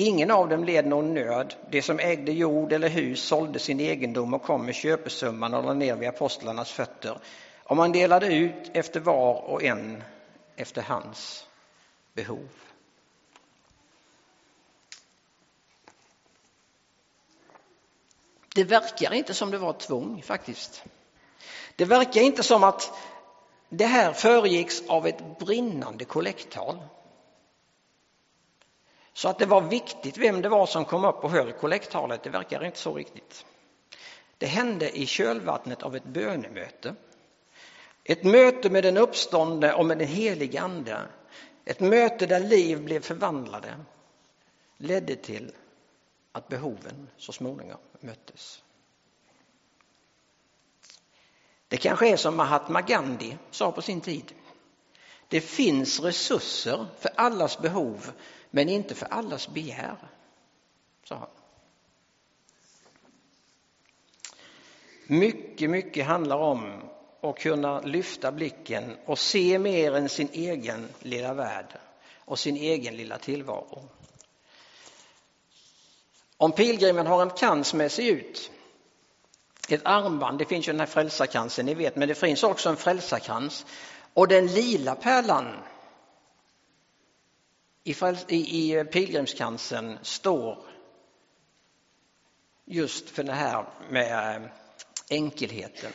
Ingen 0.00 0.30
av 0.30 0.48
dem 0.48 0.64
led 0.64 0.86
någon 0.86 1.14
nöd. 1.14 1.54
De 1.70 1.82
som 1.82 1.98
ägde 1.98 2.32
jord 2.32 2.72
eller 2.72 2.88
hus 2.88 3.22
sålde 3.22 3.58
sin 3.58 3.80
egendom 3.80 4.34
och 4.34 4.42
kom 4.42 4.66
med 4.66 4.74
köpesumman 4.74 5.54
och 5.54 5.64
lade 5.64 5.74
ner 5.74 5.96
vid 5.96 6.08
apostlarnas 6.08 6.72
fötter. 6.72 7.18
Och 7.64 7.76
man 7.76 7.92
delade 7.92 8.34
ut 8.34 8.70
efter 8.72 9.00
var 9.00 9.34
och 9.34 9.62
en 9.62 10.02
efter 10.56 10.82
hans 10.82 11.46
behov. 12.12 12.48
Det 18.54 18.64
verkar 18.64 19.12
inte 19.12 19.34
som 19.34 19.50
det 19.50 19.58
var 19.58 19.72
tvång 19.72 20.22
faktiskt. 20.22 20.84
Det 21.76 21.84
verkar 21.84 22.20
inte 22.20 22.42
som 22.42 22.64
att 22.64 22.92
det 23.68 23.86
här 23.86 24.12
föregicks 24.12 24.82
av 24.88 25.06
ett 25.06 25.38
brinnande 25.38 26.04
kollekttal. 26.04 26.78
Så 29.12 29.28
att 29.28 29.38
det 29.38 29.46
var 29.46 29.60
viktigt 29.60 30.18
vem 30.18 30.42
det 30.42 30.48
var 30.48 30.66
som 30.66 30.84
kom 30.84 31.04
upp 31.04 31.24
och 31.24 31.30
höll 31.30 31.52
kollekttalet, 31.52 32.22
det 32.22 32.30
verkar 32.30 32.64
inte 32.64 32.78
så 32.78 32.94
riktigt. 32.94 33.44
Det 34.38 34.46
hände 34.46 34.98
i 34.98 35.06
kölvattnet 35.06 35.82
av 35.82 35.96
ett 35.96 36.04
bönemöte. 36.04 36.94
Ett 38.04 38.24
möte 38.24 38.70
med 38.70 38.84
den 38.84 38.96
uppståndne 38.96 39.72
och 39.72 39.86
med 39.86 39.98
den 39.98 40.08
helige 40.08 40.60
Ande. 40.60 41.02
Ett 41.64 41.80
möte 41.80 42.26
där 42.26 42.40
liv 42.40 42.82
blev 42.84 43.00
förvandlade 43.00 43.74
ledde 44.76 45.16
till 45.16 45.52
att 46.32 46.48
behoven 46.48 47.08
så 47.16 47.32
småningom 47.32 47.78
möttes. 48.00 48.62
Det 51.68 51.76
kanske 51.76 52.08
är 52.08 52.16
som 52.16 52.36
Mahatma 52.36 52.80
Gandhi 52.80 53.36
sa 53.50 53.72
på 53.72 53.82
sin 53.82 54.00
tid. 54.00 54.32
Det 55.28 55.40
finns 55.40 56.00
resurser 56.00 56.86
för 56.98 57.10
allas 57.14 57.58
behov 57.58 58.12
men 58.50 58.68
inte 58.68 58.94
för 58.94 59.06
allas 59.06 59.48
begär, 59.48 59.96
sa 61.04 61.14
han. 61.16 61.28
Mycket, 65.06 65.70
mycket 65.70 66.06
handlar 66.06 66.36
om 66.36 66.82
att 67.20 67.38
kunna 67.38 67.80
lyfta 67.80 68.32
blicken 68.32 68.96
och 69.04 69.18
se 69.18 69.58
mer 69.58 69.94
än 69.94 70.08
sin 70.08 70.28
egen 70.32 70.88
lilla 71.00 71.34
värld 71.34 71.78
och 72.18 72.38
sin 72.38 72.56
egen 72.56 72.96
lilla 72.96 73.18
tillvaro. 73.18 73.88
Om 76.36 76.52
pilgrimen 76.52 77.06
har 77.06 77.22
en 77.22 77.30
krans 77.30 77.74
med 77.74 77.92
sig 77.92 78.08
ut, 78.08 78.50
ett 79.68 79.80
armband, 79.84 80.38
det 80.38 80.44
finns 80.44 80.68
ju 80.68 80.72
den 80.72 80.80
här 80.80 80.86
frälsarkransen, 80.86 81.66
ni 81.66 81.74
vet, 81.74 81.96
men 81.96 82.08
det 82.08 82.14
finns 82.14 82.42
också 82.42 82.68
en 82.68 82.76
frälsarkrans. 82.76 83.66
Och 84.14 84.28
den 84.28 84.46
lila 84.46 84.94
pärlan 84.94 85.56
i, 87.84 87.94
i 88.28 88.76
eh, 88.76 88.84
pilgrimskransen 88.84 89.98
står 90.02 90.64
just 92.64 93.10
för 93.10 93.22
det 93.22 93.32
här 93.32 93.66
med 93.90 94.42
eh, 94.42 94.50
enkelheten. 95.10 95.92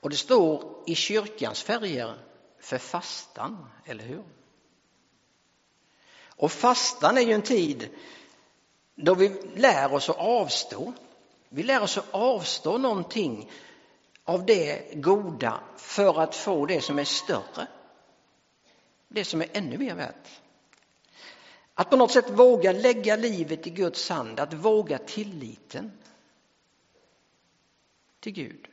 Och 0.00 0.10
det 0.10 0.16
står 0.16 0.82
i 0.86 0.94
kyrkans 0.94 1.62
färger 1.62 2.14
för 2.60 2.78
fastan, 2.78 3.66
eller 3.84 4.04
hur? 4.04 4.24
Och 6.26 6.52
fastan 6.52 7.18
är 7.18 7.22
ju 7.22 7.32
en 7.32 7.42
tid 7.42 7.88
då 8.94 9.14
vi 9.14 9.28
lär 9.54 9.94
oss 9.94 10.10
att 10.10 10.16
avstå. 10.16 10.92
Vi 11.48 11.62
lär 11.62 11.82
oss 11.82 11.98
att 11.98 12.14
avstå 12.14 12.78
någonting 12.78 13.50
av 14.24 14.46
det 14.46 14.94
goda 14.94 15.60
för 15.76 16.20
att 16.20 16.34
få 16.34 16.66
det 16.66 16.80
som 16.80 16.98
är 16.98 17.04
större. 17.04 17.66
Det 19.08 19.24
som 19.24 19.40
är 19.40 19.48
ännu 19.52 19.78
mer 19.78 19.94
värt. 19.94 20.40
Att 21.74 21.90
på 21.90 21.96
något 21.96 22.12
sätt 22.12 22.30
våga 22.30 22.72
lägga 22.72 23.16
livet 23.16 23.66
i 23.66 23.70
Guds 23.70 24.08
hand, 24.08 24.40
att 24.40 24.52
våga 24.52 24.98
tilliten 24.98 25.92
till 28.20 28.32
Gud. 28.32 28.68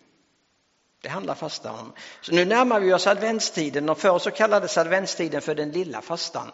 Det 1.01 1.09
handlar 1.09 1.35
fastan 1.35 1.79
om. 1.79 1.93
Så 2.21 2.31
nu 2.31 2.45
närmar 2.45 2.79
vi 2.79 2.93
oss 2.93 3.07
adventstiden 3.07 3.89
och 3.89 3.97
förr 3.97 4.19
så 4.19 4.31
kallades 4.31 4.77
adventstiden 4.77 5.41
för 5.41 5.55
den 5.55 5.71
lilla 5.71 6.01
fastan. 6.01 6.51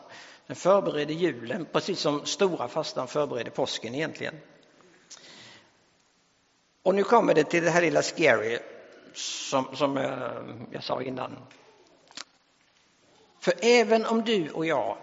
Den 0.48 0.56
förbereder 0.56 1.14
julen 1.14 1.66
precis 1.72 2.00
som 2.00 2.26
stora 2.26 2.68
fastan 2.68 3.08
förbereder 3.08 3.52
påsken 3.52 3.96
egentligen. 3.96 4.36
Och 6.84 6.96
nu 6.96 7.04
kommer 7.04 7.34
det 7.34 7.44
till 7.44 7.64
det 7.64 7.70
här 7.70 7.82
lilla 7.82 8.02
scary 8.02 8.60
som, 9.14 9.76
som 9.76 9.98
eh, 9.98 10.32
jag 10.72 10.84
sa 10.84 11.02
innan. 11.02 11.38
För 13.50 13.60
även 13.62 14.06
om 14.06 14.24
du 14.24 14.52
och 14.52 14.66
jag 14.66 14.98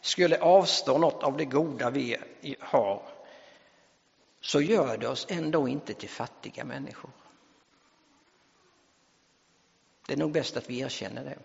skulle 0.00 0.40
avstå 0.40 0.98
något 0.98 1.22
av 1.22 1.36
det 1.36 1.44
goda 1.44 1.90
vi 1.90 2.16
har 2.60 3.02
så 4.40 4.60
gör 4.60 4.98
det 4.98 5.08
oss 5.08 5.26
ändå 5.30 5.68
inte 5.68 5.94
till 5.94 6.08
fattiga 6.08 6.64
människor. 6.64 7.10
Det 10.06 10.12
är 10.12 10.16
nog 10.16 10.32
bäst 10.32 10.56
att 10.56 10.70
vi 10.70 10.80
erkänner 10.80 11.24
det. 11.24 11.38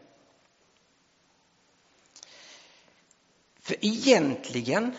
För 3.60 3.76
egentligen 3.82 4.98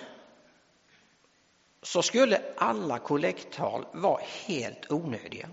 så 1.82 2.02
skulle 2.02 2.42
alla 2.56 2.98
kollekttal 2.98 3.86
vara 3.92 4.22
helt 4.46 4.92
onödiga. 4.92 5.48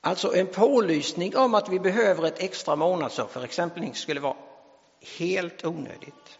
Alltså 0.00 0.34
en 0.34 0.46
pålysning 0.46 1.36
om 1.36 1.54
att 1.54 1.68
vi 1.68 1.80
behöver 1.80 2.26
ett 2.26 2.38
extra 2.42 2.76
månadsoffer 2.76 3.44
exempelvis 3.44 3.98
skulle 3.98 4.20
vara 4.20 4.36
helt 5.18 5.64
onödigt. 5.64 6.38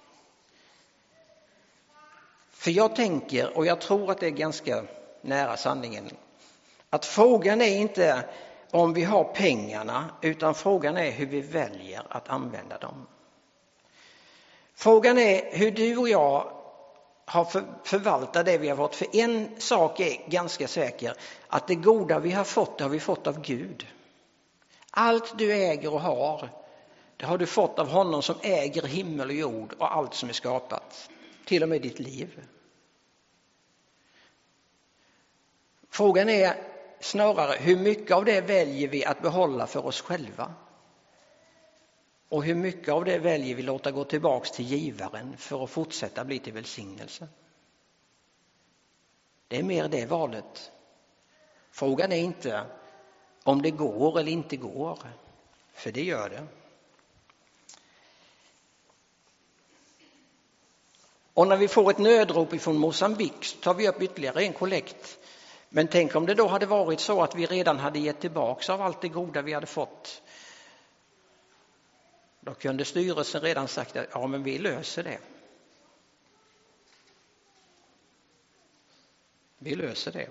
För 2.50 2.70
jag 2.70 2.96
tänker, 2.96 3.56
och 3.56 3.66
jag 3.66 3.80
tror 3.80 4.10
att 4.10 4.20
det 4.20 4.26
är 4.26 4.30
ganska 4.30 4.84
nära 5.20 5.56
sanningen, 5.56 6.10
att 6.90 7.06
frågan 7.06 7.60
är 7.60 7.76
inte 7.76 8.24
om 8.70 8.92
vi 8.92 9.04
har 9.04 9.24
pengarna, 9.24 10.10
utan 10.22 10.54
frågan 10.54 10.96
är 10.96 11.10
hur 11.10 11.26
vi 11.26 11.40
väljer 11.40 12.02
att 12.08 12.28
använda 12.28 12.78
dem. 12.78 13.06
Frågan 14.74 15.18
är 15.18 15.50
hur 15.52 15.70
du 15.70 15.96
och 15.96 16.08
jag 16.08 16.59
har 17.30 17.44
förvaltat 17.84 18.46
det 18.46 18.58
vi 18.58 18.68
har 18.68 18.76
fått. 18.76 18.96
För 18.96 19.16
en 19.16 19.60
sak 19.60 20.00
är 20.00 20.30
ganska 20.30 20.68
säker, 20.68 21.14
att 21.48 21.66
det 21.66 21.74
goda 21.74 22.18
vi 22.18 22.30
har 22.30 22.44
fått, 22.44 22.78
det 22.78 22.84
har 22.84 22.88
vi 22.90 23.00
fått 23.00 23.26
av 23.26 23.40
Gud. 23.40 23.86
Allt 24.90 25.38
du 25.38 25.52
äger 25.52 25.94
och 25.94 26.00
har, 26.00 26.48
det 27.16 27.26
har 27.26 27.38
du 27.38 27.46
fått 27.46 27.78
av 27.78 27.88
honom 27.88 28.22
som 28.22 28.34
äger 28.42 28.82
himmel 28.82 29.28
och 29.28 29.34
jord 29.34 29.74
och 29.78 29.96
allt 29.96 30.14
som 30.14 30.28
är 30.28 30.32
skapat, 30.32 31.10
till 31.44 31.62
och 31.62 31.68
med 31.68 31.82
ditt 31.82 31.98
liv. 31.98 32.40
Frågan 35.90 36.28
är 36.28 36.54
snarare 37.00 37.56
hur 37.58 37.76
mycket 37.76 38.16
av 38.16 38.24
det 38.24 38.40
väljer 38.40 38.88
vi 38.88 39.04
att 39.04 39.22
behålla 39.22 39.66
för 39.66 39.86
oss 39.86 40.00
själva? 40.00 40.54
Och 42.30 42.44
hur 42.44 42.54
mycket 42.54 42.88
av 42.88 43.04
det 43.04 43.18
väljer 43.18 43.54
vi 43.54 43.62
låta 43.62 43.90
gå 43.90 44.04
tillbaks 44.04 44.50
till 44.50 44.64
givaren 44.64 45.36
för 45.36 45.64
att 45.64 45.70
fortsätta 45.70 46.24
bli 46.24 46.38
till 46.38 46.52
välsignelse? 46.52 47.28
Det 49.48 49.58
är 49.58 49.62
mer 49.62 49.88
det 49.88 50.06
valet. 50.06 50.72
Frågan 51.70 52.12
är 52.12 52.16
inte 52.16 52.64
om 53.44 53.62
det 53.62 53.70
går 53.70 54.18
eller 54.18 54.32
inte 54.32 54.56
går, 54.56 54.98
för 55.72 55.92
det 55.92 56.02
gör 56.02 56.30
det. 56.30 56.46
Och 61.34 61.48
när 61.48 61.56
vi 61.56 61.68
får 61.68 61.90
ett 61.90 61.98
nödrop 61.98 62.52
ifrån 62.52 62.78
Mosambik 62.78 63.44
så 63.44 63.58
tar 63.58 63.74
vi 63.74 63.88
upp 63.88 64.02
ytterligare 64.02 64.42
en 64.42 64.52
kollekt. 64.52 65.18
Men 65.68 65.88
tänk 65.88 66.16
om 66.16 66.26
det 66.26 66.34
då 66.34 66.46
hade 66.46 66.66
varit 66.66 67.00
så 67.00 67.22
att 67.22 67.34
vi 67.34 67.46
redan 67.46 67.78
hade 67.78 67.98
gett 67.98 68.20
tillbaks 68.20 68.70
av 68.70 68.82
allt 68.82 69.00
det 69.00 69.08
goda 69.08 69.42
vi 69.42 69.52
hade 69.52 69.66
fått 69.66 70.22
då 72.40 72.54
kunde 72.54 72.84
styrelsen 72.84 73.40
redan 73.40 73.68
sagt 73.68 73.96
att 73.96 74.06
ja, 74.12 74.26
men 74.26 74.42
vi 74.42 74.58
löser 74.58 75.02
det. 75.02 75.18
Vi 79.58 79.74
löser 79.74 80.12
det. 80.12 80.28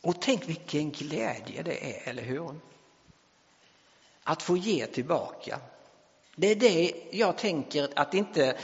Och 0.00 0.22
tänk 0.22 0.48
vilken 0.48 0.90
glädje 0.90 1.62
det 1.62 1.96
är, 1.96 2.08
eller 2.08 2.22
hur? 2.22 2.60
Att 4.22 4.42
få 4.42 4.56
ge 4.56 4.86
tillbaka. 4.86 5.60
Det 6.36 6.46
är 6.46 6.56
det 6.56 6.92
jag 7.10 7.38
tänker 7.38 7.88
att 7.96 8.14
inte 8.14 8.58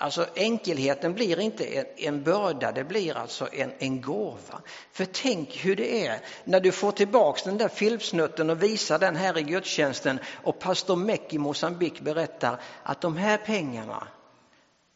Alltså 0.00 0.26
enkelheten 0.34 1.14
blir 1.14 1.40
inte 1.40 1.78
en, 1.78 1.86
en 1.96 2.22
börda, 2.22 2.72
det 2.72 2.84
blir 2.84 3.16
alltså 3.16 3.48
en, 3.52 3.72
en 3.78 4.00
gåva. 4.00 4.62
För 4.92 5.04
tänk 5.04 5.56
hur 5.56 5.76
det 5.76 6.06
är 6.06 6.20
när 6.44 6.60
du 6.60 6.72
får 6.72 6.92
tillbaks 6.92 7.42
den 7.42 7.58
där 7.58 7.68
filmsnutten 7.68 8.50
och 8.50 8.62
visar 8.62 8.98
den 8.98 9.16
här 9.16 9.38
i 9.38 9.42
gudstjänsten 9.42 10.18
och 10.42 10.58
pastor 10.58 10.96
Meck 10.96 11.34
i 11.34 11.38
Mosambik 11.38 12.00
berättar 12.00 12.60
att 12.82 13.00
de 13.00 13.16
här 13.16 13.38
pengarna 13.38 14.08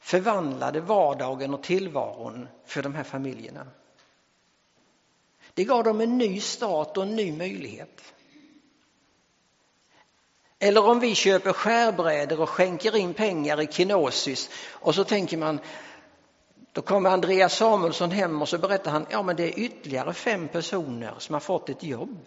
förvandlade 0.01 0.81
vardagen 0.81 1.55
och 1.55 1.63
tillvaron 1.63 2.49
för 2.67 2.83
de 2.83 2.95
här 2.95 3.05
familjerna. 3.05 3.67
Det 5.55 5.65
gav 5.65 5.85
dem 5.85 6.01
en 6.01 6.19
ny 6.19 6.41
start 6.41 6.97
och 6.97 7.03
en 7.03 7.17
ny 7.17 7.33
möjlighet. 7.33 8.15
Eller 10.65 10.85
om 10.87 11.01
vi 11.01 11.15
köper 11.15 11.53
skärbrädor 11.53 12.41
och 12.41 12.49
skänker 12.49 12.97
in 12.97 13.15
pengar 13.15 13.61
i 13.61 13.67
Kinosis 13.67 14.51
och 14.71 14.95
så 14.95 15.05
tänker 15.05 15.37
man 15.37 15.61
då 16.73 16.83
kommer 16.83 17.11
Andreas 17.11 17.57
Samuelsson 17.57 18.11
hem 18.11 18.43
och 18.43 18.49
så 18.49 18.59
berättar 18.59 18.91
han 18.91 19.07
ja 19.11 19.23
men 19.23 19.37
det 19.37 19.45
är 19.45 19.59
ytterligare 19.59 20.15
fem 20.15 20.49
personer 20.49 21.15
som 21.19 21.33
har 21.33 21.41
fått 21.41 21.69
ett 21.69 21.83
jobb. 21.83 22.27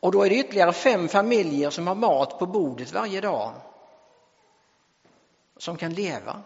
Och 0.00 0.12
då 0.12 0.22
är 0.22 0.30
det 0.30 0.36
ytterligare 0.36 0.72
fem 0.72 1.08
familjer 1.08 1.70
som 1.70 1.86
har 1.86 1.94
mat 1.94 2.38
på 2.38 2.46
bordet 2.46 2.92
varje 2.92 3.20
dag. 3.20 3.52
Som 5.56 5.76
kan 5.76 5.94
leva. 5.94 6.42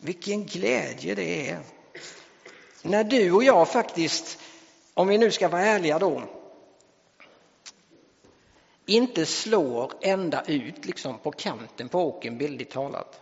Vilken 0.00 0.46
glädje 0.46 1.14
det 1.14 1.50
är 1.50 1.62
när 2.82 3.04
du 3.04 3.32
och 3.32 3.44
jag 3.44 3.68
faktiskt, 3.68 4.38
om 4.94 5.08
vi 5.08 5.18
nu 5.18 5.30
ska 5.30 5.48
vara 5.48 5.62
ärliga 5.62 5.98
då, 5.98 6.22
inte 8.86 9.26
slår 9.26 9.92
ända 10.00 10.44
ut 10.44 10.84
liksom 10.84 11.18
på 11.18 11.30
kanten 11.30 11.88
på 11.88 12.00
åken 12.00 12.38
bildligt 12.38 12.72
talat. 12.72 13.20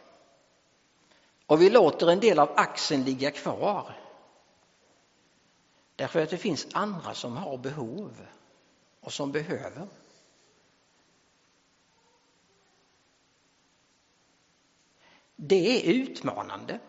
Och 1.46 1.62
vi 1.62 1.70
låter 1.70 2.10
en 2.10 2.20
del 2.20 2.38
av 2.38 2.52
axeln 2.56 3.04
ligga 3.04 3.30
kvar. 3.30 3.94
Därför 5.96 6.22
att 6.22 6.30
det 6.30 6.38
finns 6.38 6.66
andra 6.72 7.14
som 7.14 7.36
har 7.36 7.58
behov 7.58 8.26
och 9.00 9.12
som 9.12 9.32
behöver. 9.32 9.88
Det 15.36 15.78
är 15.78 15.92
utmanande. 15.92 16.80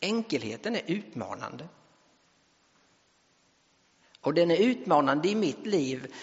Enkelheten 0.00 0.76
är 0.76 0.82
utmanande. 0.86 1.68
Och 4.20 4.34
den 4.34 4.50
är 4.50 4.56
utmanande 4.56 5.28
i 5.28 5.34
mitt 5.34 5.66
liv 5.66 6.14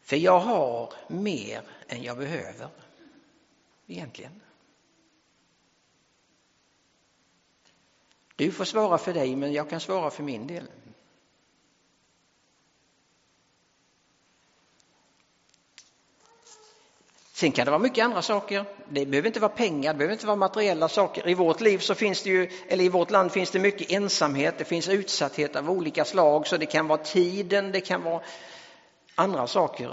för 0.00 0.16
jag 0.16 0.40
har 0.40 0.92
mer 1.08 1.62
än 1.88 2.02
jag 2.02 2.18
behöver. 2.18 2.68
Egentligen. 3.86 4.40
Du 8.36 8.52
får 8.52 8.64
svara 8.64 8.98
för 8.98 9.14
dig 9.14 9.36
men 9.36 9.52
jag 9.52 9.70
kan 9.70 9.80
svara 9.80 10.10
för 10.10 10.22
min 10.22 10.46
del. 10.46 10.68
Sen 17.40 17.52
kan 17.52 17.64
det 17.64 17.70
vara 17.70 17.78
mycket 17.82 18.04
andra 18.04 18.22
saker. 18.22 18.64
Det 18.88 19.06
behöver 19.06 19.26
inte 19.26 19.40
vara 19.40 19.52
pengar, 19.52 19.92
det 19.92 19.98
behöver 19.98 20.12
inte 20.12 20.26
vara 20.26 20.36
materiella 20.36 20.88
saker. 20.88 21.28
I 21.28 21.34
vårt 21.34 21.60
liv 21.60 21.78
så 21.78 21.94
finns 21.94 22.22
det 22.22 22.30
ju, 22.30 22.50
eller 22.68 22.84
i 22.84 22.88
vårt 22.88 23.10
land 23.10 23.32
finns 23.32 23.50
det 23.50 23.58
mycket 23.58 23.90
ensamhet, 23.90 24.54
det 24.58 24.64
finns 24.64 24.88
utsatthet 24.88 25.56
av 25.56 25.70
olika 25.70 26.04
slag, 26.04 26.46
så 26.46 26.56
det 26.56 26.66
kan 26.66 26.88
vara 26.88 26.98
tiden, 26.98 27.72
det 27.72 27.80
kan 27.80 28.02
vara 28.02 28.20
andra 29.14 29.46
saker. 29.46 29.90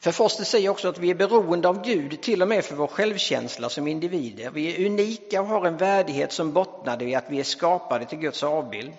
För 0.00 0.12
Foster 0.12 0.44
säger 0.44 0.68
också 0.68 0.88
att 0.88 0.98
vi 0.98 1.10
är 1.10 1.14
beroende 1.14 1.68
av 1.68 1.84
Gud 1.84 2.20
till 2.20 2.42
och 2.42 2.48
med 2.48 2.64
för 2.64 2.74
vår 2.74 2.86
självkänsla 2.86 3.68
som 3.68 3.86
individer. 3.88 4.50
Vi 4.50 4.74
är 4.76 4.86
unika 4.86 5.40
och 5.40 5.46
har 5.46 5.66
en 5.66 5.76
värdighet 5.76 6.32
som 6.32 6.52
bottnar 6.52 7.02
i 7.02 7.14
att 7.14 7.24
vi 7.30 7.40
är 7.40 7.44
skapade 7.44 8.04
till 8.04 8.18
Guds 8.18 8.42
avbild. 8.42 8.94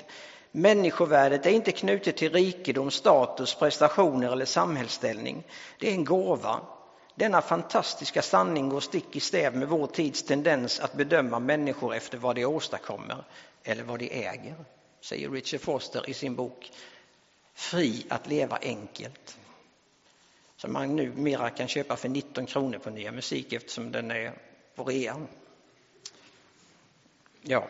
Människovärdet 0.51 1.45
är 1.45 1.49
inte 1.49 1.71
knutet 1.71 2.17
till 2.17 2.33
rikedom, 2.33 2.91
status, 2.91 3.55
prestationer 3.55 4.31
eller 4.31 4.45
samhällsställning. 4.45 5.43
Det 5.79 5.89
är 5.89 5.93
en 5.93 6.05
gåva. 6.05 6.59
Denna 7.15 7.41
fantastiska 7.41 8.21
sanning 8.21 8.69
går 8.69 8.79
stick 8.79 9.15
i 9.15 9.19
stäv 9.19 9.55
med 9.55 9.67
vår 9.67 9.87
tids 9.87 10.23
tendens 10.23 10.79
att 10.79 10.93
bedöma 10.93 11.39
människor 11.39 11.95
efter 11.95 12.17
vad 12.17 12.35
de 12.35 12.45
åstadkommer 12.45 13.23
eller 13.63 13.83
vad 13.83 13.99
de 13.99 14.25
äger, 14.27 14.55
säger 15.01 15.29
Richard 15.29 15.61
Foster 15.61 16.09
i 16.09 16.13
sin 16.13 16.35
bok 16.35 16.71
Fri 17.53 18.05
att 18.09 18.27
leva 18.27 18.57
enkelt. 18.61 19.37
Som 20.57 20.73
man 20.73 20.95
numera 20.95 21.49
kan 21.49 21.67
köpa 21.67 21.95
för 21.95 22.09
19 22.09 22.45
kronor 22.45 22.77
på 22.77 22.89
Nya 22.89 23.11
Musik 23.11 23.53
eftersom 23.53 23.91
den 23.91 24.11
är 24.11 24.33
på 24.75 24.83
rea. 24.83 25.25
Ja, 27.41 27.67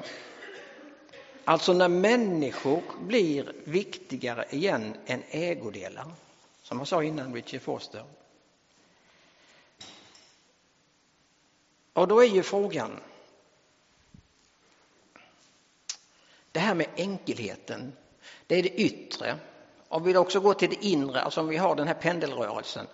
Alltså 1.51 1.73
när 1.73 1.87
människor 1.87 2.83
blir 2.99 3.53
viktigare 3.63 4.45
igen 4.49 4.97
än 5.05 5.23
ägodelar, 5.29 6.11
som 6.63 6.77
jag 6.77 6.87
sa 6.87 7.03
innan, 7.03 7.33
Richard 7.33 7.61
Foster. 7.61 8.05
Och 11.93 12.07
då 12.07 12.23
är 12.23 12.27
ju 12.27 12.43
frågan, 12.43 12.99
det 16.51 16.59
här 16.59 16.75
med 16.75 16.87
enkelheten, 16.95 17.93
det 18.47 18.55
är 18.55 18.63
det 18.63 18.81
yttre. 18.81 19.37
Om 19.87 20.03
vi 20.03 20.17
också 20.17 20.39
går 20.39 20.53
till 20.53 20.69
det 20.69 20.85
inre, 20.85 21.21
alltså 21.21 21.41
om 21.41 21.47
vi 21.47 21.57
har 21.57 21.75
den 21.75 21.87
här 21.87 21.93
pendelrörelsen. 22.01 22.87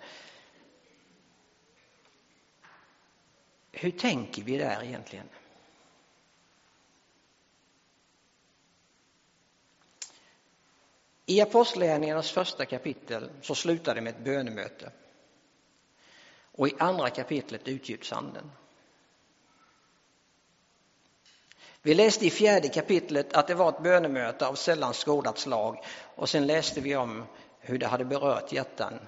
Hur 3.72 3.90
tänker 3.90 4.42
vi 4.42 4.58
där 4.58 4.82
egentligen? 4.84 5.28
I 11.30 11.40
Apostlagärningarnas 11.40 12.30
första 12.30 12.66
kapitel 12.66 13.30
så 13.42 13.54
slutar 13.54 13.94
det 13.94 14.00
med 14.00 14.14
ett 14.14 14.24
bönemöte. 14.24 14.92
Och 16.52 16.68
i 16.68 16.74
andra 16.78 17.10
kapitlet 17.10 17.68
utgjuts 17.68 18.12
anden. 18.12 18.50
Vi 21.82 21.94
läste 21.94 22.26
i 22.26 22.30
fjärde 22.30 22.68
kapitlet 22.68 23.32
att 23.32 23.46
det 23.46 23.54
var 23.54 23.68
ett 23.68 23.82
bönemöte 23.82 24.46
av 24.46 24.54
sällan 24.54 24.92
skådat 24.92 25.38
slag 25.38 25.84
och 26.14 26.28
sen 26.28 26.46
läste 26.46 26.80
vi 26.80 26.96
om 26.96 27.24
hur 27.60 27.78
det 27.78 27.86
hade 27.86 28.04
berört 28.04 28.52
hjärtan. 28.52 28.98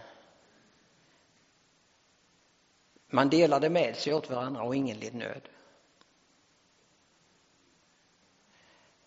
Man 3.07 3.31
delade 3.31 3.71
med 3.71 3.97
sig 3.97 4.15
åt 4.15 4.31
varandra 4.31 4.63
och 4.63 4.77
ingen 4.77 4.99
led 4.99 5.15
nöd. 5.15 5.49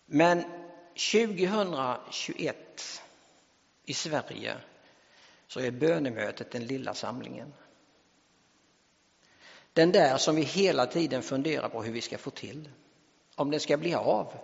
Men 0.06 0.44
2021 0.94 3.00
i 3.84 3.94
Sverige 3.94 4.56
så 5.46 5.60
är 5.60 5.70
bönemötet 5.70 6.50
den 6.50 6.66
lilla 6.66 6.94
samlingen. 6.94 7.52
Den 9.72 9.92
där 9.92 10.16
som 10.16 10.36
vi 10.36 10.42
hela 10.42 10.86
tiden 10.86 11.22
funderar 11.22 11.68
på 11.68 11.82
hur 11.82 11.92
vi 11.92 12.00
ska 12.00 12.18
få 12.18 12.30
till. 12.30 12.68
Om 13.34 13.50
den 13.50 13.60
ska 13.60 13.76
bli 13.76 13.94
av. 13.94 14.34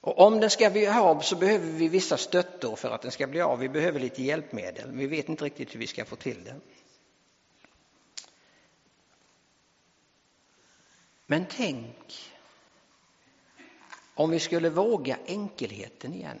Och 0.00 0.18
om 0.18 0.40
den 0.40 0.50
ska 0.50 0.70
bli 0.70 0.86
av 0.86 1.20
så 1.20 1.36
behöver 1.36 1.66
vi 1.66 1.88
vissa 1.88 2.16
stöttor 2.16 2.76
för 2.76 2.90
att 2.90 3.02
den 3.02 3.10
ska 3.10 3.26
bli 3.26 3.40
av. 3.40 3.58
Vi 3.58 3.68
behöver 3.68 4.00
lite 4.00 4.22
hjälpmedel. 4.22 4.90
Vi 4.92 5.06
vet 5.06 5.28
inte 5.28 5.44
riktigt 5.44 5.74
hur 5.74 5.80
vi 5.80 5.86
ska 5.86 6.04
få 6.04 6.16
till 6.16 6.44
det. 6.44 6.56
Men 11.26 11.46
tänk 11.50 12.32
om 14.14 14.30
vi 14.30 14.40
skulle 14.40 14.70
våga 14.70 15.18
enkelheten 15.26 16.14
igen. 16.14 16.40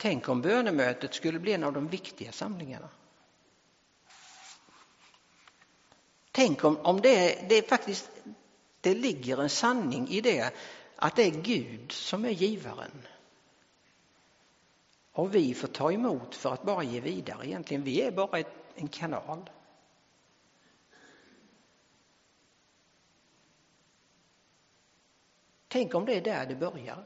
Tänk 0.00 0.28
om 0.28 0.42
bönemötet 0.42 1.14
skulle 1.14 1.38
bli 1.38 1.52
en 1.52 1.64
av 1.64 1.72
de 1.72 1.88
viktiga 1.88 2.32
samlingarna. 2.32 2.88
Tänk 6.32 6.64
om, 6.64 6.76
om 6.76 7.00
det, 7.00 7.48
det 7.48 7.68
faktiskt 7.68 8.10
det 8.80 8.94
ligger 8.94 9.42
en 9.42 9.50
sanning 9.50 10.08
i 10.08 10.20
det 10.20 10.54
att 10.96 11.16
det 11.16 11.22
är 11.22 11.30
Gud 11.42 11.92
som 11.92 12.24
är 12.24 12.30
givaren. 12.30 13.02
Och 15.12 15.34
vi 15.34 15.54
får 15.54 15.68
ta 15.68 15.92
emot 15.92 16.34
för 16.34 16.52
att 16.52 16.62
bara 16.62 16.82
ge 16.82 17.00
vidare 17.00 17.46
egentligen. 17.46 17.84
Vi 17.84 18.02
är 18.02 18.10
bara 18.10 18.38
ett, 18.38 18.52
en 18.74 18.88
kanal. 18.88 19.50
Tänk 25.68 25.94
om 25.94 26.04
det 26.04 26.14
är 26.14 26.20
där 26.20 26.46
det 26.46 26.54
börjar. 26.54 27.04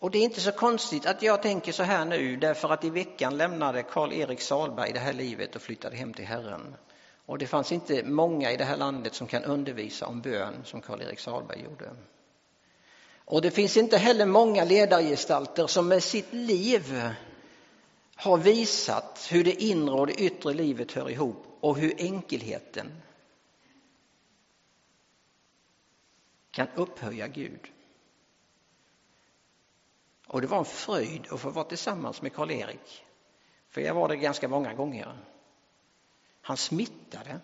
Och 0.00 0.10
det 0.10 0.18
är 0.18 0.22
inte 0.22 0.40
så 0.40 0.52
konstigt 0.52 1.06
att 1.06 1.22
jag 1.22 1.42
tänker 1.42 1.72
så 1.72 1.82
här 1.82 2.04
nu 2.04 2.36
därför 2.36 2.68
att 2.68 2.84
i 2.84 2.90
veckan 2.90 3.36
lämnade 3.36 3.82
Karl-Erik 3.82 4.40
Salberg 4.40 4.92
det 4.92 4.98
här 4.98 5.12
livet 5.12 5.56
och 5.56 5.62
flyttade 5.62 5.96
hem 5.96 6.14
till 6.14 6.24
Herren. 6.24 6.76
Och 7.26 7.38
det 7.38 7.46
fanns 7.46 7.72
inte 7.72 8.04
många 8.04 8.52
i 8.52 8.56
det 8.56 8.64
här 8.64 8.76
landet 8.76 9.14
som 9.14 9.26
kan 9.26 9.44
undervisa 9.44 10.06
om 10.06 10.20
bön 10.20 10.54
som 10.64 10.80
Karl-Erik 10.80 11.18
Salberg 11.18 11.62
gjorde. 11.62 11.90
Och 13.24 13.42
det 13.42 13.50
finns 13.50 13.76
inte 13.76 13.98
heller 13.98 14.26
många 14.26 14.64
ledargestalter 14.64 15.66
som 15.66 15.88
med 15.88 16.02
sitt 16.02 16.32
liv 16.32 17.10
har 18.14 18.38
visat 18.38 19.28
hur 19.30 19.44
det 19.44 19.62
inre 19.62 19.94
och 19.94 20.06
det 20.06 20.22
yttre 20.22 20.54
livet 20.54 20.92
hör 20.92 21.10
ihop 21.10 21.46
och 21.60 21.76
hur 21.76 21.94
enkelheten 21.98 23.02
kan 26.50 26.68
upphöja 26.74 27.28
Gud. 27.28 27.60
Och 30.30 30.40
det 30.40 30.46
var 30.46 30.58
en 30.58 30.64
fröjd 30.64 31.26
att 31.30 31.40
få 31.40 31.50
vara 31.50 31.64
tillsammans 31.64 32.22
med 32.22 32.32
Karl-Erik. 32.32 33.04
För 33.70 33.80
jag 33.80 33.94
var 33.94 34.08
det 34.08 34.16
ganska 34.16 34.48
många 34.48 34.74
gånger. 34.74 35.16
Han 36.42 36.56
smittade. 36.56 37.40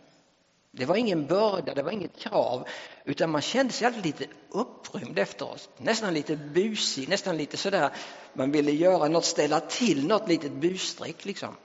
Det 0.70 0.84
var 0.84 0.96
ingen 0.96 1.26
börda, 1.26 1.74
det 1.74 1.82
var 1.82 1.90
inget 1.90 2.18
krav, 2.18 2.68
utan 3.04 3.30
man 3.30 3.42
kände 3.42 3.72
sig 3.72 3.86
alltid 3.86 4.04
lite 4.04 4.26
upprymd 4.48 5.18
efteråt. 5.18 5.68
Nästan 5.76 6.14
lite 6.14 6.36
busig, 6.36 7.08
nästan 7.08 7.36
lite 7.36 7.56
sådär, 7.56 7.90
man 8.32 8.50
ville 8.50 8.72
göra 8.72 9.08
något, 9.08 9.24
ställa 9.24 9.60
till 9.60 10.06
något 10.06 10.28
litet 10.28 10.52
busstreck 10.52 11.24
liksom. 11.24 11.56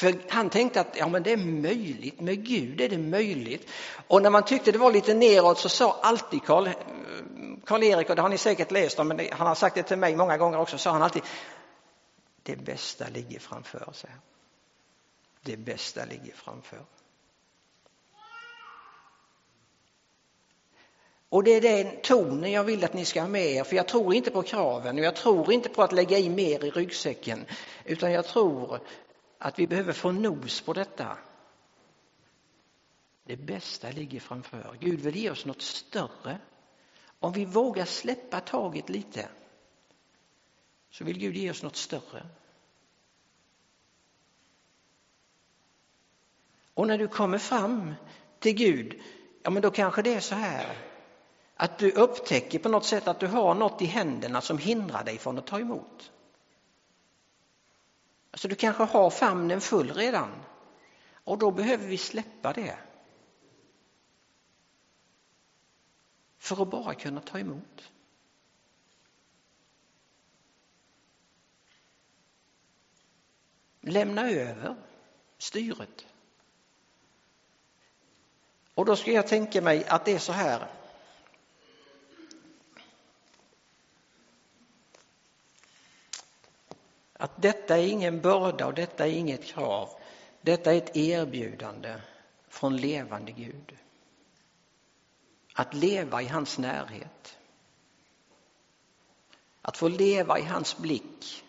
För 0.00 0.14
han 0.28 0.50
tänkte 0.50 0.80
att 0.80 0.96
ja, 0.96 1.08
men 1.08 1.22
det 1.22 1.32
är 1.32 1.36
möjligt, 1.36 2.20
med 2.20 2.46
Gud 2.46 2.80
är 2.80 2.88
det 2.88 2.98
möjligt. 2.98 3.70
Och 4.06 4.22
när 4.22 4.30
man 4.30 4.44
tyckte 4.44 4.72
det 4.72 4.78
var 4.78 4.92
lite 4.92 5.14
neråt 5.14 5.58
så 5.58 5.68
sa 5.68 5.98
alltid 6.02 6.42
Karl, 6.44 6.66
eh, 6.66 6.72
Karl-Erik, 7.64 8.10
och 8.10 8.16
det 8.16 8.22
har 8.22 8.28
ni 8.28 8.38
säkert 8.38 8.70
läst 8.70 8.98
om, 8.98 9.08
men 9.08 9.20
han 9.32 9.46
har 9.46 9.54
sagt 9.54 9.74
det 9.74 9.82
till 9.82 9.96
mig 9.96 10.16
många 10.16 10.36
gånger 10.36 10.60
också, 10.60 10.78
sa 10.78 10.90
han 10.90 11.02
alltid 11.02 11.22
det 12.42 12.56
bästa 12.56 13.08
ligger 13.08 13.38
framför 13.38 13.92
sig. 13.92 14.10
Det 15.42 15.56
bästa 15.56 16.04
ligger 16.04 16.32
framför. 16.34 16.84
Och 21.28 21.44
det 21.44 21.50
är 21.50 21.60
den 21.60 22.00
tonen 22.02 22.52
jag 22.52 22.64
vill 22.64 22.84
att 22.84 22.94
ni 22.94 23.04
ska 23.04 23.20
ha 23.20 23.28
med 23.28 23.46
er, 23.46 23.64
för 23.64 23.76
jag 23.76 23.88
tror 23.88 24.14
inte 24.14 24.30
på 24.30 24.42
kraven 24.42 24.98
och 24.98 25.04
jag 25.04 25.16
tror 25.16 25.52
inte 25.52 25.68
på 25.68 25.82
att 25.82 25.92
lägga 25.92 26.18
i 26.18 26.28
mer 26.28 26.64
i 26.64 26.70
ryggsäcken, 26.70 27.44
utan 27.84 28.12
jag 28.12 28.24
tror 28.26 28.80
att 29.42 29.58
vi 29.58 29.66
behöver 29.66 29.92
få 29.92 30.12
nos 30.12 30.60
på 30.60 30.72
detta. 30.72 31.18
Det 33.24 33.36
bästa 33.36 33.90
ligger 33.90 34.20
framför. 34.20 34.76
Gud 34.80 35.00
vill 35.00 35.16
ge 35.16 35.30
oss 35.30 35.46
något 35.46 35.62
större. 35.62 36.38
Om 37.18 37.32
vi 37.32 37.44
vågar 37.44 37.84
släppa 37.84 38.40
taget 38.40 38.88
lite 38.88 39.28
så 40.90 41.04
vill 41.04 41.18
Gud 41.18 41.36
ge 41.36 41.50
oss 41.50 41.62
något 41.62 41.76
större. 41.76 42.26
Och 46.74 46.86
när 46.86 46.98
du 46.98 47.08
kommer 47.08 47.38
fram 47.38 47.94
till 48.38 48.54
Gud, 48.54 49.02
ja 49.42 49.50
men 49.50 49.62
då 49.62 49.70
kanske 49.70 50.02
det 50.02 50.14
är 50.14 50.20
så 50.20 50.34
här 50.34 50.76
att 51.54 51.78
du 51.78 51.92
upptäcker 51.92 52.58
på 52.58 52.68
något 52.68 52.84
sätt 52.84 53.08
att 53.08 53.20
du 53.20 53.26
har 53.26 53.54
något 53.54 53.82
i 53.82 53.86
händerna 53.86 54.40
som 54.40 54.58
hindrar 54.58 55.04
dig 55.04 55.18
från 55.18 55.38
att 55.38 55.46
ta 55.46 55.60
emot. 55.60 56.12
Alltså 58.30 58.48
du 58.48 58.54
kanske 58.54 58.82
har 58.82 59.10
famnen 59.10 59.60
full 59.60 59.92
redan 59.92 60.44
och 61.24 61.38
då 61.38 61.50
behöver 61.50 61.86
vi 61.86 61.98
släppa 61.98 62.52
det. 62.52 62.78
För 66.38 66.62
att 66.62 66.70
bara 66.70 66.94
kunna 66.94 67.20
ta 67.20 67.38
emot. 67.38 67.92
Lämna 73.80 74.30
över 74.30 74.76
styret. 75.38 76.06
Och 78.74 78.84
då 78.84 78.96
ska 78.96 79.12
jag 79.12 79.26
tänka 79.26 79.62
mig 79.62 79.84
att 79.84 80.04
det 80.04 80.12
är 80.12 80.18
så 80.18 80.32
här 80.32 80.79
Att 87.20 87.42
detta 87.42 87.78
är 87.78 87.86
ingen 87.86 88.20
börda 88.20 88.66
och 88.66 88.74
detta 88.74 89.06
är 89.06 89.12
inget 89.12 89.44
krav. 89.44 89.88
Detta 90.40 90.72
är 90.72 90.76
ett 90.76 90.96
erbjudande 90.96 92.00
från 92.48 92.76
levande 92.76 93.32
Gud. 93.32 93.76
Att 95.54 95.74
leva 95.74 96.22
i 96.22 96.26
hans 96.26 96.58
närhet. 96.58 97.38
Att 99.62 99.76
få 99.76 99.88
leva 99.88 100.38
i 100.38 100.42
hans 100.42 100.78
blick. 100.78 101.44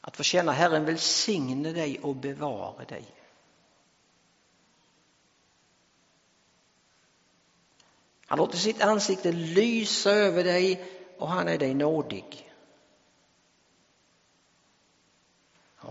Att 0.00 0.16
få 0.16 0.22
känna 0.22 0.52
Herren 0.52 0.84
välsigne 0.84 1.72
dig 1.72 2.00
och 2.00 2.16
bevara 2.16 2.84
dig. 2.84 3.04
Han 8.26 8.38
låter 8.38 8.58
sitt 8.58 8.82
ansikte 8.82 9.32
lysa 9.32 10.10
över 10.10 10.44
dig 10.44 10.84
och 11.18 11.28
han 11.28 11.48
är 11.48 11.58
dig 11.58 11.74
nådig. 11.74 12.51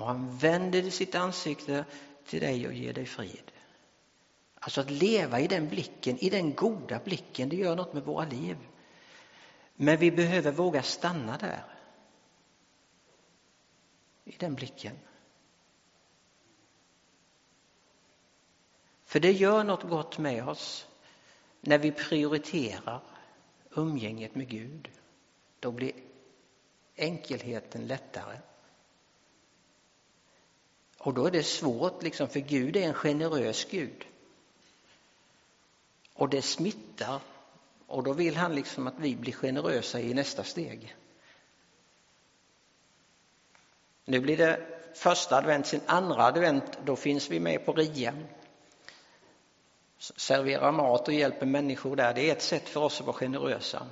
Och 0.01 0.07
han 0.07 0.37
vänder 0.37 0.89
sitt 0.89 1.15
ansikte 1.15 1.85
till 2.25 2.39
dig 2.39 2.67
och 2.67 2.73
ger 2.73 2.93
dig 2.93 3.05
frid. 3.05 3.51
Alltså 4.55 4.81
att 4.81 4.89
leva 4.89 5.39
i 5.39 5.47
den 5.47 5.69
blicken, 5.69 6.17
i 6.17 6.29
den 6.29 6.55
goda 6.55 6.99
blicken, 6.99 7.49
det 7.49 7.55
gör 7.55 7.75
något 7.75 7.93
med 7.93 8.03
våra 8.03 8.25
liv. 8.25 8.57
Men 9.75 9.97
vi 9.97 10.11
behöver 10.11 10.51
våga 10.51 10.83
stanna 10.83 11.37
där. 11.37 11.63
I 14.25 14.35
den 14.37 14.55
blicken. 14.55 14.99
För 19.05 19.19
det 19.19 19.31
gör 19.31 19.63
något 19.63 19.83
gott 19.83 20.17
med 20.17 20.47
oss 20.49 20.87
när 21.61 21.77
vi 21.77 21.91
prioriterar 21.91 23.01
umgänget 23.69 24.35
med 24.35 24.49
Gud. 24.49 24.91
Då 25.59 25.71
blir 25.71 25.93
enkelheten 26.95 27.87
lättare. 27.87 28.37
Och 31.03 31.13
då 31.13 31.25
är 31.25 31.31
det 31.31 31.43
svårt, 31.43 32.03
liksom, 32.03 32.27
för 32.27 32.39
Gud 32.39 32.75
är 32.75 32.81
en 32.81 32.93
generös 32.93 33.65
Gud. 33.65 34.05
Och 36.13 36.29
det 36.29 36.41
smittar. 36.41 37.21
Och 37.87 38.03
då 38.03 38.13
vill 38.13 38.35
han 38.35 38.55
liksom 38.55 38.87
att 38.87 38.99
vi 38.99 39.15
blir 39.15 39.33
generösa 39.33 39.99
i 39.99 40.13
nästa 40.13 40.43
steg. 40.43 40.95
Nu 44.05 44.19
blir 44.19 44.37
det 44.37 44.67
första 44.93 45.37
advent, 45.37 45.67
sin 45.67 45.81
andra 45.85 46.23
advent, 46.23 46.77
då 46.85 46.95
finns 46.95 47.29
vi 47.29 47.39
med 47.39 47.65
på 47.65 47.73
RIA. 47.73 48.13
Serverar 49.97 50.71
mat 50.71 51.07
och 51.07 51.13
hjälper 51.13 51.45
människor 51.45 51.95
där. 51.95 52.13
Det 52.13 52.29
är 52.29 52.31
ett 52.31 52.41
sätt 52.41 52.69
för 52.69 52.79
oss 52.79 52.99
att 52.99 53.05
vara 53.05 53.17
generösa. 53.17 53.87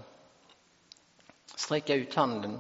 Sträcka 1.56 1.96
ut 1.96 2.16
handen 2.16 2.60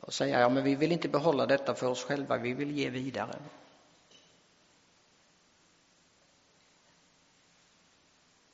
och 0.00 0.14
säga, 0.14 0.40
ja 0.40 0.48
men 0.48 0.64
vi 0.64 0.74
vill 0.74 0.92
inte 0.92 1.08
behålla 1.08 1.46
detta 1.46 1.74
för 1.74 1.86
oss 1.86 2.04
själva, 2.04 2.36
vi 2.36 2.52
vill 2.52 2.70
ge 2.70 2.90
vidare. 2.90 3.36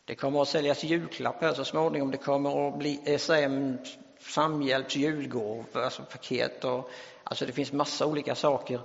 Det 0.05 0.15
kommer 0.15 0.43
att 0.43 0.49
säljas 0.49 0.85
julklappar 0.85 1.55
så 1.55 1.65
småningom. 1.65 2.11
Det 2.11 2.17
kommer 2.17 2.69
att 2.69 2.79
bli 2.79 3.19
SM 3.19 3.77
samhjälps-julgåvor, 4.21 5.83
alltså 5.83 6.03
paket 6.03 6.65
och 6.65 6.91
alltså 7.25 7.47
det 7.47 7.53
finns 7.53 7.73
massa 7.73 8.07
olika 8.07 8.35
saker. 8.35 8.81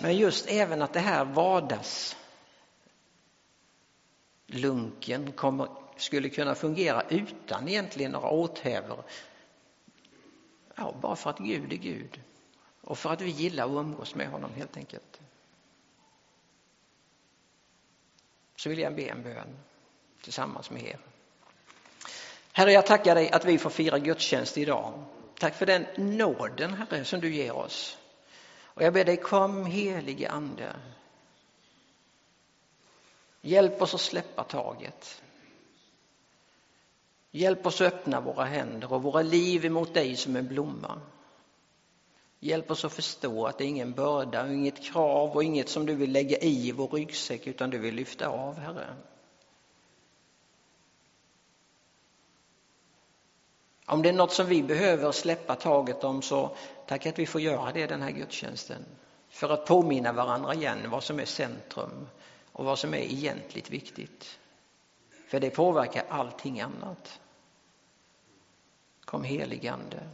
Men 0.00 0.16
just 0.16 0.50
även 0.50 0.82
att 0.82 0.92
det 0.92 1.00
här 1.00 1.24
vardags 1.24 2.16
lunken 4.46 5.32
kommer, 5.32 5.68
skulle 5.96 6.28
kunna 6.28 6.54
fungera 6.54 7.02
utan 7.08 7.68
egentligen 7.68 8.12
några 8.12 8.28
åthävor. 8.30 9.04
Ja, 10.76 10.94
bara 11.00 11.16
för 11.16 11.30
att 11.30 11.38
Gud 11.38 11.72
är 11.72 11.76
Gud 11.76 12.20
och 12.80 12.98
för 12.98 13.10
att 13.10 13.20
vi 13.20 13.30
gillar 13.30 13.64
att 13.64 13.70
umgås 13.70 14.14
med 14.14 14.28
honom 14.28 14.50
helt 14.54 14.76
enkelt. 14.76 15.20
Så 18.56 18.68
vill 18.68 18.78
jag 18.78 18.94
be 18.94 19.02
en 19.02 19.22
bön 19.22 19.58
tillsammans 20.22 20.70
med 20.70 20.82
er. 20.82 20.98
Herre, 22.52 22.72
jag 22.72 22.86
tackar 22.86 23.14
dig 23.14 23.30
att 23.30 23.44
vi 23.44 23.58
får 23.58 23.70
fira 23.70 23.98
gudstjänst 23.98 24.58
idag. 24.58 25.04
Tack 25.38 25.54
för 25.54 25.66
den 25.66 25.86
nåden, 25.96 26.74
Herre, 26.74 27.04
som 27.04 27.20
du 27.20 27.34
ger 27.34 27.52
oss. 27.52 27.98
Och 28.74 28.82
jag 28.82 28.92
ber 28.92 29.04
dig, 29.04 29.16
kom 29.16 29.66
helige 29.66 30.30
Ande. 30.30 30.76
Hjälp 33.40 33.82
oss 33.82 33.94
att 33.94 34.00
släppa 34.00 34.44
taget. 34.44 35.22
Hjälp 37.34 37.66
oss 37.66 37.80
att 37.80 37.92
öppna 37.92 38.20
våra 38.20 38.44
händer 38.44 38.92
och 38.92 39.02
våra 39.02 39.22
liv 39.22 39.64
emot 39.64 39.94
dig 39.94 40.16
som 40.16 40.36
en 40.36 40.48
blomma. 40.48 41.00
Hjälp 42.40 42.70
oss 42.70 42.84
att 42.84 42.92
förstå 42.92 43.46
att 43.46 43.58
det 43.58 43.64
är 43.64 43.68
ingen 43.68 43.92
börda, 43.92 44.52
inget 44.52 44.84
krav 44.84 45.30
och 45.30 45.44
inget 45.44 45.68
som 45.68 45.86
du 45.86 45.94
vill 45.94 46.12
lägga 46.12 46.38
i 46.38 46.72
vår 46.72 46.88
ryggsäck 46.88 47.46
utan 47.46 47.70
du 47.70 47.78
vill 47.78 47.94
lyfta 47.94 48.28
av, 48.28 48.58
Herre. 48.58 48.94
Om 53.86 54.02
det 54.02 54.08
är 54.08 54.12
något 54.12 54.32
som 54.32 54.46
vi 54.46 54.62
behöver 54.62 55.12
släppa 55.12 55.54
taget 55.54 56.04
om 56.04 56.22
så 56.22 56.56
tack 56.86 57.06
att 57.06 57.18
vi 57.18 57.26
får 57.26 57.40
göra 57.40 57.72
det 57.72 57.86
den 57.86 58.02
här 58.02 58.10
gudstjänsten. 58.10 58.84
För 59.28 59.48
att 59.48 59.66
påminna 59.66 60.12
varandra 60.12 60.54
igen 60.54 60.90
vad 60.90 61.02
som 61.04 61.20
är 61.20 61.24
centrum 61.24 62.08
och 62.52 62.64
vad 62.64 62.78
som 62.78 62.94
är 62.94 62.98
egentligt 62.98 63.70
viktigt. 63.70 64.38
För 65.28 65.40
det 65.40 65.50
påverkar 65.50 66.04
allting 66.08 66.60
annat. 66.60 67.20
Kom 69.12 69.24
heligande. 69.24 70.08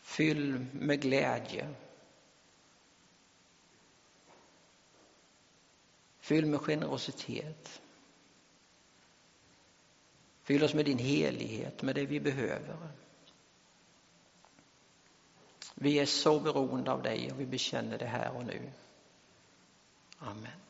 Fyll 0.00 0.66
med 0.72 1.00
glädje. 1.00 1.74
Fyll 6.20 6.46
med 6.46 6.60
generositet. 6.60 7.82
Fyll 10.42 10.64
oss 10.64 10.74
med 10.74 10.84
din 10.84 10.98
helighet, 10.98 11.82
med 11.82 11.94
det 11.94 12.06
vi 12.06 12.20
behöver. 12.20 12.88
Vi 15.74 15.98
är 15.98 16.06
så 16.06 16.40
beroende 16.40 16.92
av 16.92 17.02
dig 17.02 17.32
och 17.32 17.40
vi 17.40 17.46
bekänner 17.46 17.98
det 17.98 18.06
här 18.06 18.36
och 18.36 18.44
nu. 18.44 18.72
Amen. 20.18 20.69